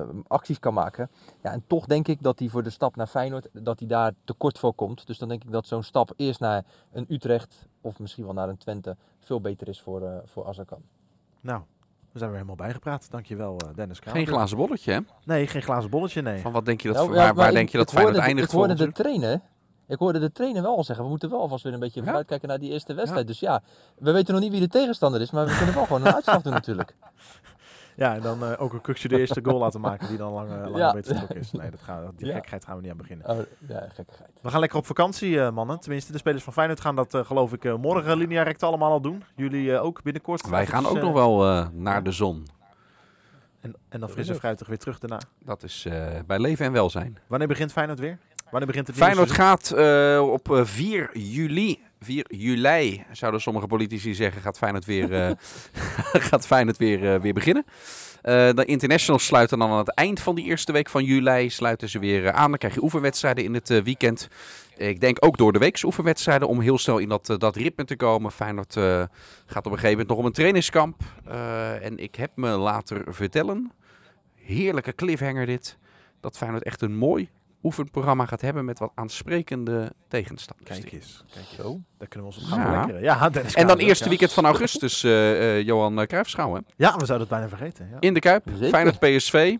eh, 0.00 0.08
acties 0.26 0.58
kan 0.58 0.74
maken. 0.74 1.10
Ja, 1.42 1.52
en 1.52 1.64
toch 1.66 1.86
denk 1.86 2.08
ik 2.08 2.22
dat 2.22 2.38
hij 2.38 2.48
voor 2.48 2.62
de 2.62 2.70
stap 2.70 2.96
naar 2.96 3.06
Feyenoord, 3.06 3.48
dat 3.52 3.78
hij 3.78 3.88
daar 3.88 4.12
tekort 4.24 4.58
voor 4.58 4.74
komt. 4.74 5.06
Dus 5.06 5.18
dan 5.18 5.28
denk 5.28 5.44
ik 5.44 5.52
dat 5.52 5.66
zo'n 5.66 5.82
stap 5.82 6.12
eerst 6.16 6.40
naar 6.40 6.64
een 6.92 7.06
Utrecht 7.08 7.66
of 7.80 7.98
misschien 7.98 8.24
wel 8.24 8.34
naar 8.34 8.48
een 8.48 8.58
Twente 8.58 8.96
veel 9.20 9.40
beter 9.40 9.68
is 9.68 9.80
voor, 9.80 10.02
eh 10.02 10.16
voor 10.24 10.46
Azarkan. 10.46 10.82
Nou, 11.40 11.60
we 12.12 12.18
zijn 12.18 12.30
weer 12.30 12.40
helemaal 12.40 12.66
bijgepraat. 12.66 13.10
Dankjewel 13.10 13.56
Dennis 13.74 14.00
Kraan. 14.00 14.14
Geen 14.14 14.26
glazen 14.26 14.56
bolletje, 14.56 14.92
hè? 14.92 14.98
Nee, 15.24 15.46
geen 15.46 15.62
glazen 15.62 15.90
bolletje, 15.90 16.22
nee. 16.22 16.40
Van 16.40 16.52
wat 16.52 16.64
denk 16.64 16.80
je 16.80 16.88
dat, 16.88 16.96
Nou, 16.96 17.08
waar, 17.08 17.26
ja, 17.26 17.34
waar 17.34 17.52
denk 17.52 17.68
je 17.68 17.78
dat 17.78 17.90
Feyenoord 17.90 18.16
de- 18.16 18.22
eindigt 18.22 18.52
Ik 18.52 18.58
hoorde 18.58 18.74
de 18.74 18.92
trainer, 18.92 19.40
ik 19.86 19.98
hoorde 19.98 20.18
de 20.18 20.32
trainer 20.32 20.62
wel 20.62 20.76
al 20.76 20.84
zeggen, 20.84 21.04
we 21.04 21.10
moeten 21.10 21.30
wel 21.30 21.40
alvast 21.40 21.64
weer 21.64 21.72
een 21.72 21.80
beetje 21.80 22.00
Ja? 22.00 22.04
vooruitkijken 22.06 22.48
naar 22.48 22.58
die 22.58 22.70
eerste 22.70 22.94
wedstrijd. 22.94 23.26
Dus 23.26 23.40
ja, 23.40 23.62
we 23.98 24.12
weten 24.12 24.34
nog 24.34 24.42
niet 24.42 24.52
wie 24.52 24.60
de 24.60 24.68
tegenstander 24.68 25.20
is, 25.20 25.30
maar 25.30 25.46
we 25.46 25.56
kunnen 25.56 25.74
wel 25.74 25.84
gewoon 25.86 26.06
een 26.06 26.14
uitslag 26.18 26.42
doen 26.42 26.52
natuurlijk. 26.52 26.94
Ja, 27.96 28.14
en 28.14 28.20
dan 28.20 28.44
eh, 28.44 28.52
ook 28.62 28.72
een 28.72 28.80
kuksje 28.80 29.08
de 29.08 29.18
eerste 29.18 29.40
goal 29.44 29.58
laten 29.58 29.80
maken 29.80 30.08
die 30.08 30.16
dan 30.16 30.32
lang, 30.32 30.50
eh, 30.50 30.56
lang 30.70 30.76
Ja. 30.76 30.94
stok 31.02 31.30
is. 31.30 31.52
Nee, 31.52 31.70
dat 31.70 31.82
gaan, 31.82 32.12
die 32.16 32.26
Ja. 32.32 32.34
gekheid 32.34 32.64
gaan 32.64 32.76
we 32.76 32.82
niet 32.82 32.90
aan 32.90 32.96
beginnen. 32.96 33.28
Oh, 33.30 33.38
ja, 33.68 33.86
gekkigheid. 33.92 34.30
We 34.42 34.50
gaan 34.50 34.60
lekker 34.60 34.78
op 34.78 34.86
vakantie, 34.86 35.40
eh, 35.40 35.50
mannen. 35.50 35.80
Tenminste, 35.80 36.12
de 36.12 36.18
spelers 36.18 36.42
van 36.44 36.52
Feyenoord 36.52 36.80
gaan 36.80 36.96
dat, 36.96 37.14
eh, 37.14 37.24
geloof 37.24 37.52
ik, 37.52 37.64
eh, 37.64 37.74
morgen 37.76 38.16
linea 38.16 38.42
recta 38.42 38.66
allemaal 38.66 38.90
al 38.90 39.00
doen. 39.00 39.22
Jullie 39.36 39.72
eh, 39.74 39.84
ook 39.84 40.02
binnenkort. 40.02 40.48
Wij 40.48 40.66
gaan 40.66 40.86
ook 40.86 41.00
nog 41.00 41.12
wel 41.12 41.44
eh, 41.46 41.66
naar 41.72 42.02
de 42.02 42.12
zon. 42.12 42.46
En, 43.60 43.74
en 43.88 44.00
dan 44.00 44.08
fris 44.08 44.28
en 44.28 44.34
fruitig 44.34 44.66
weer 44.66 44.78
terug 44.78 44.98
daarna. 44.98 45.20
Dat 45.44 45.62
is 45.62 45.84
eh, 45.84 46.06
bij 46.26 46.38
leven 46.38 46.66
en 46.66 46.72
welzijn. 46.72 47.18
Wanneer 47.26 47.48
begint 47.48 47.72
Feyenoord 47.72 47.98
weer? 47.98 48.18
Wanneer 48.50 48.66
begint 48.66 48.86
het 48.86 48.96
Feyenoord 48.96 49.30
gaat 49.30 49.70
eh, 49.70 50.28
op 50.30 50.52
eh, 50.52 50.64
4 50.64 51.18
juli, 51.18 51.78
4 52.00 52.24
juli, 52.28 53.04
zouden 53.12 53.40
sommige 53.40 53.66
politici 53.66 54.14
zeggen, 54.14 54.42
gaat 54.42 54.58
Feyenoord 54.58 54.84
weer, 54.84 55.12
eh, 55.12 55.30
gaat 56.30 56.46
Feyenoord 56.46 56.76
weer, 56.76 57.14
eh, 57.14 57.20
weer 57.20 57.34
beginnen. 57.34 57.64
Eh, 58.22 58.50
de 58.54 58.64
internationals 58.64 59.24
sluiten 59.24 59.58
dan 59.58 59.70
aan 59.70 59.78
het 59.78 59.94
eind 59.94 60.20
van 60.20 60.34
die 60.34 60.44
eerste 60.44 60.72
week 60.72 60.88
van 60.88 61.04
juli 61.04 61.50
sluiten 61.50 61.88
ze 61.88 61.98
weer 61.98 62.26
eh, 62.26 62.32
aan. 62.34 62.48
Dan 62.48 62.58
krijg 62.58 62.74
je 62.74 62.82
oefenwedstrijden 62.82 63.44
in 63.44 63.54
het 63.54 63.70
eh, 63.70 63.82
weekend. 63.82 64.28
Ik 64.76 65.00
denk 65.00 65.16
ook 65.20 65.36
door 65.36 65.52
de 65.52 65.58
week 65.58 65.80
oefenwedstrijden 65.84 66.48
om 66.48 66.60
heel 66.60 66.78
snel 66.78 66.98
in 66.98 67.08
dat, 67.08 67.30
eh, 67.30 67.38
dat 67.38 67.56
ritme 67.56 67.84
te 67.84 67.96
komen. 67.96 68.32
Feyenoord 68.32 68.76
eh, 68.76 69.02
gaat 69.46 69.66
op 69.66 69.72
een 69.72 69.78
gegeven 69.78 69.90
moment 69.90 70.08
nog 70.08 70.18
om 70.18 70.24
een 70.26 70.32
trainingskamp. 70.32 71.02
Eh, 71.24 71.84
en 71.84 71.98
ik 71.98 72.14
heb 72.14 72.30
me 72.34 72.48
laten 72.48 73.04
vertellen, 73.08 73.72
heerlijke 74.34 74.94
cliffhanger 74.94 75.46
dit, 75.46 75.78
dat 76.20 76.36
Feyenoord 76.36 76.62
echt 76.64 76.82
een 76.82 76.96
mooi 76.96 77.28
oefenprogramma 77.64 78.26
gaat 78.26 78.40
hebben 78.40 78.64
met 78.64 78.78
wat 78.78 78.92
aansprekende 78.94 79.92
tegenstanders. 80.08 80.68
Kijk 80.80 80.92
eens. 80.92 81.24
Kijk 81.32 81.44
eens. 81.46 81.54
Zo. 81.54 81.80
Daar 81.98 82.08
kunnen 82.08 82.30
we 82.30 82.36
ons 82.36 82.44
op 82.44 82.50
gaan 82.50 82.60
Ja. 82.60 82.66
verlekkeren. 82.68 83.02
Ja, 83.02 83.28
Dennis 83.30 83.54
En 83.54 83.66
dan 83.66 83.78
eerste 83.78 84.04
ja. 84.04 84.10
weekend 84.10 84.32
van 84.32 84.44
augustus, 84.44 85.04
eh, 85.04 85.56
eh, 85.58 85.66
Johan 85.66 86.06
Cruijffschouw? 86.06 86.60
Ja, 86.76 86.96
we 86.96 87.06
zouden 87.06 87.18
het 87.18 87.28
bijna 87.28 87.48
vergeten. 87.48 87.88
Ja. 87.90 87.96
In 88.00 88.14
de 88.14 88.20
Kuip, 88.20 88.44
Zeker. 88.52 88.68
Feyenoord 88.68 88.98
PSV. 88.98 89.56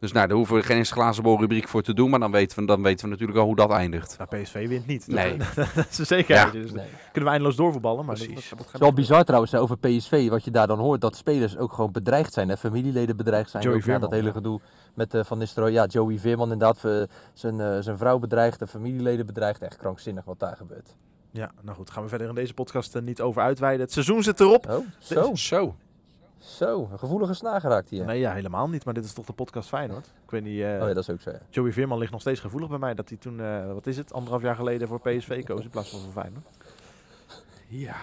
Dus 0.00 0.12
nou, 0.12 0.26
daar 0.26 0.36
hoeven 0.36 0.56
we 0.56 0.62
geen 0.62 0.76
eens 0.76 0.90
glazen 0.90 1.22
bol 1.22 1.40
rubriek 1.40 1.68
voor 1.68 1.82
te 1.82 1.94
doen. 1.94 2.10
Maar 2.10 2.18
dan 2.20 2.30
weten 2.30 2.58
we, 2.58 2.66
dan 2.66 2.82
weten 2.82 3.04
we 3.04 3.10
natuurlijk 3.10 3.38
al 3.38 3.44
hoe 3.44 3.56
dat 3.56 3.70
eindigt. 3.70 4.18
Nou, 4.18 4.42
PSV 4.42 4.68
wint 4.68 4.86
niet. 4.86 5.06
Nee. 5.06 5.36
Dat, 5.36 5.54
dat 5.74 5.86
is 5.90 5.98
een 5.98 6.06
zekerheid. 6.06 6.52
Dus 6.52 6.72
Nee. 6.72 6.86
kunnen 7.04 7.22
we 7.22 7.28
eindeloos 7.28 7.56
doorvoetballen. 7.56 8.04
Maar 8.04 8.14
Precies. 8.14 8.34
dat, 8.34 8.44
dat 8.48 8.58
Het 8.58 8.66
gaat 8.66 8.74
is 8.74 8.80
wel 8.80 8.92
bizar 8.92 9.24
trouwens 9.24 9.54
over 9.54 9.78
PSV, 9.78 10.28
wat 10.28 10.44
je 10.44 10.50
daar 10.50 10.66
dan 10.66 10.78
hoort, 10.78 11.00
dat 11.00 11.16
spelers 11.16 11.56
ook 11.56 11.72
gewoon 11.72 11.92
bedreigd 11.92 12.32
zijn. 12.32 12.48
Hè? 12.48 12.56
Familieleden 12.56 13.16
bedreigd 13.16 13.50
zijn. 13.50 13.62
Joey 13.62 13.76
ook, 13.76 13.82
ja, 13.82 13.98
dat 13.98 14.00
Veerman, 14.00 14.18
hele 14.18 14.32
gedoe 14.32 14.60
met 14.94 15.14
eh, 15.14 15.24
Van 15.24 15.38
Nistelrooy. 15.38 15.72
Ja, 15.72 15.86
Joey 15.86 16.18
Veerman 16.18 16.52
inderdaad, 16.52 16.84
eh, 16.84 17.02
zijn, 17.34 17.60
eh, 17.60 17.78
zijn 17.80 17.98
vrouw 17.98 18.18
bedreigd, 18.18 18.58
de 18.58 18.66
familieleden 18.66 19.26
bedreigd. 19.26 19.62
Echt 19.62 19.76
krankzinnig 19.76 20.24
wat 20.24 20.38
daar 20.38 20.56
gebeurt. 20.56 20.96
Ja, 21.30 21.50
nou 21.62 21.76
goed, 21.76 21.90
gaan 21.90 22.02
we 22.02 22.08
verder 22.08 22.28
in 22.28 22.34
deze 22.34 22.54
podcast 22.54 22.94
er 22.94 23.02
niet 23.02 23.20
over 23.20 23.42
uitweiden. 23.42 23.80
Het 23.84 23.92
seizoen 23.92 24.22
zit 24.22 24.40
erop. 24.40 24.66
Oh, 24.70 24.86
zo, 24.98 25.34
Zo. 25.34 25.74
Zo. 26.38 26.88
Een 26.92 26.98
gevoelige 26.98 27.34
snaar 27.34 27.60
geraakt 27.60 27.90
hier. 27.90 28.04
Nee, 28.04 28.18
ja, 28.20 28.32
helemaal 28.32 28.68
niet. 28.68 28.84
Maar 28.84 28.94
dit 28.94 29.04
is 29.04 29.12
toch 29.12 29.24
de 29.26 29.32
podcast 29.32 29.68
Feyenoord? 29.68 30.06
Ik 30.24 30.30
weet 30.30 30.42
niet, 30.42 30.60
eh, 30.60 30.66
Oh 30.68 30.78
ja, 30.88 30.94
dat 30.94 30.96
is 30.96 31.10
ook 31.10 31.20
zo. 31.20 31.30
ja. 31.30 31.38
Joey 31.50 31.72
Veerman 31.72 31.98
ligt 31.98 32.12
nog 32.12 32.20
steeds 32.20 32.40
gevoelig 32.40 32.68
bij 32.68 32.78
mij. 32.78 32.94
Dat 32.94 33.08
hij 33.08 33.18
toen, 33.18 33.40
eh, 33.40 33.72
wat 33.72 33.86
is 33.86 33.96
het, 33.96 34.12
anderhalf 34.12 34.42
jaar 34.42 34.54
geleden 34.54 34.88
voor 34.88 35.00
PSV 35.00 35.44
koos 35.44 35.62
in 35.62 35.70
plaats 35.70 35.90
van 35.90 36.00
voor 36.00 36.12
Feyenoord. 36.12 36.46
Ja, 37.68 37.96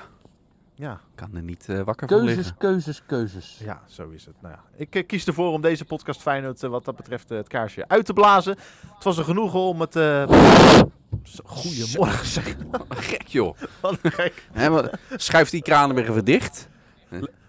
Ja, 0.78 1.00
kan 1.16 1.36
er 1.36 1.42
niet 1.42 1.70
eh, 1.70 1.82
wakker 1.82 2.08
van 2.08 2.18
Keuzes, 2.18 2.36
liggen. 2.36 2.58
keuzes, 2.58 3.04
keuzes. 3.06 3.60
ja, 3.64 3.82
zo 3.88 4.10
is 4.10 4.26
het. 4.26 4.36
Nou 4.42 4.54
ja, 4.54 4.64
ik 4.86 5.04
kies 5.08 5.26
ervoor 5.28 5.52
om 5.52 5.62
deze 5.62 5.86
podcast 5.86 6.22
Feyenoord 6.22 6.62
wat 6.62 6.86
dat 6.86 6.96
betreft 6.96 7.30
het 7.30 7.48
kaarsje 7.48 7.88
uit 7.88 8.06
te 8.06 8.14
blazen. 8.14 8.56
Het 8.96 9.04
was 9.04 9.18
een 9.18 9.24
genoegen 9.24 9.60
om 9.60 9.82
het... 9.82 9.96
eh 9.96 10.30
Goedemorgen 11.44 12.26
zeg. 12.28 12.56
Gek 12.90 13.28
joh. 13.28 13.58
Wat 13.82 13.98
gek. 14.04 14.48
Hè, 14.52 14.70
maar 14.70 15.00
schuif 15.16 15.50
die 15.50 15.62
kranen 15.62 15.96
weer 15.96 16.10
even 16.10 16.26
dicht. 16.26 16.68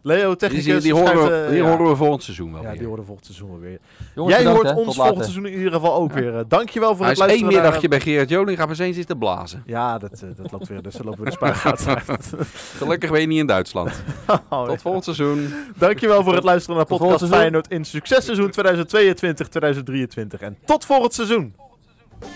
Leo, 0.07 0.35
technicus. 0.35 0.65
die, 0.65 0.81
die 0.81 0.95
horen, 0.95 1.25
we, 1.25 1.43
eh, 1.45 1.49
die 1.51 1.63
ja. 1.63 1.69
horen 1.69 1.89
we 1.91 1.97
volgend 1.97 2.23
seizoen 2.23 2.53
wel 2.53 2.63
Ja, 2.63 2.69
weer. 2.69 2.79
die 2.79 2.87
horen 2.87 3.05
volgend 3.05 3.27
seizoen 3.27 3.51
wel 3.51 3.59
weer. 3.59 3.79
Jongens, 4.15 4.35
Jij 4.35 4.45
bedankt, 4.45 4.63
hoort 4.63 4.75
hè. 4.75 4.83
ons 4.83 4.87
Tot 4.87 4.97
later. 4.97 5.13
volgend 5.15 5.25
seizoen 5.33 5.47
in 5.53 5.57
ieder 5.59 5.73
geval 5.73 5.95
ook 5.95 6.13
weer. 6.13 6.37
Eh, 6.37 6.45
dankjewel 6.49 6.89
voor 6.97 7.05
Hij 7.05 7.09
het 7.09 7.19
is 7.19 7.25
één 7.25 7.29
luisteren. 7.29 7.53
naar- 7.55 7.63
middagje 7.63 7.89
bij 7.89 8.01
Gerard 8.01 8.29
Joling, 8.29 8.59
gaat 8.59 8.77
we 8.77 8.85
eens 8.85 8.97
zitten 8.97 9.19
blazen. 9.19 9.63
Ja, 9.67 9.99
dat, 9.99 10.13
eh, 10.13 10.29
dat 10.37 10.53
loopt 10.53 10.69
weer. 10.69 10.83
Dus 10.83 10.95
dan 10.95 11.05
lopen 11.05 11.19
we 11.19 11.25
de 11.25 11.33
spuigaten 11.33 12.03
uit. 12.09 12.33
Gelukkig 12.77 13.11
ben 13.11 13.21
je 13.21 13.27
niet 13.27 13.39
in 13.39 13.47
Duitsland. 13.47 13.91
Oh. 14.49 14.65
Tot 14.67 14.83
volgend 14.83 15.05
seizoen. 15.05 15.55
Dankjewel 15.77 16.23
voor 16.25 16.35
het 16.35 16.45
luisteren 16.45 16.77
naar 16.77 16.87
podcast. 16.87 17.27
Feyenoord 17.27 17.69
in 17.69 17.85
successeizoen 17.85 18.51
2022-2023. 18.51 20.41
En 20.41 20.57
tot 20.65 20.85
volgend 20.85 21.15
seizoen. 21.15 21.55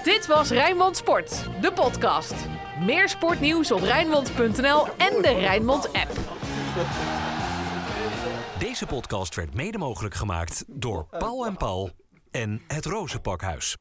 Dit 0.04 0.26
was 0.26 0.50
Rijnmond 0.50 0.96
Sport, 0.96 1.44
de 1.60 1.72
podcast. 1.72 2.34
Meer 2.86 3.08
sportnieuws 3.08 3.72
op 3.72 3.80
Rijnmond.nl 3.82 4.86
en 4.96 5.22
de 5.22 5.36
Rijnmond 5.40 5.88
app. 5.92 6.10
Deze 8.60 8.86
podcast 8.86 9.34
werd 9.34 9.54
mede 9.54 9.78
mogelijk 9.78 10.14
gemaakt 10.14 10.64
door 10.66 11.06
Paul 11.06 11.46
en 11.46 11.56
Paul 11.56 11.90
en 12.30 12.62
het 12.66 12.86
Rozenpakhuis. 12.86 13.68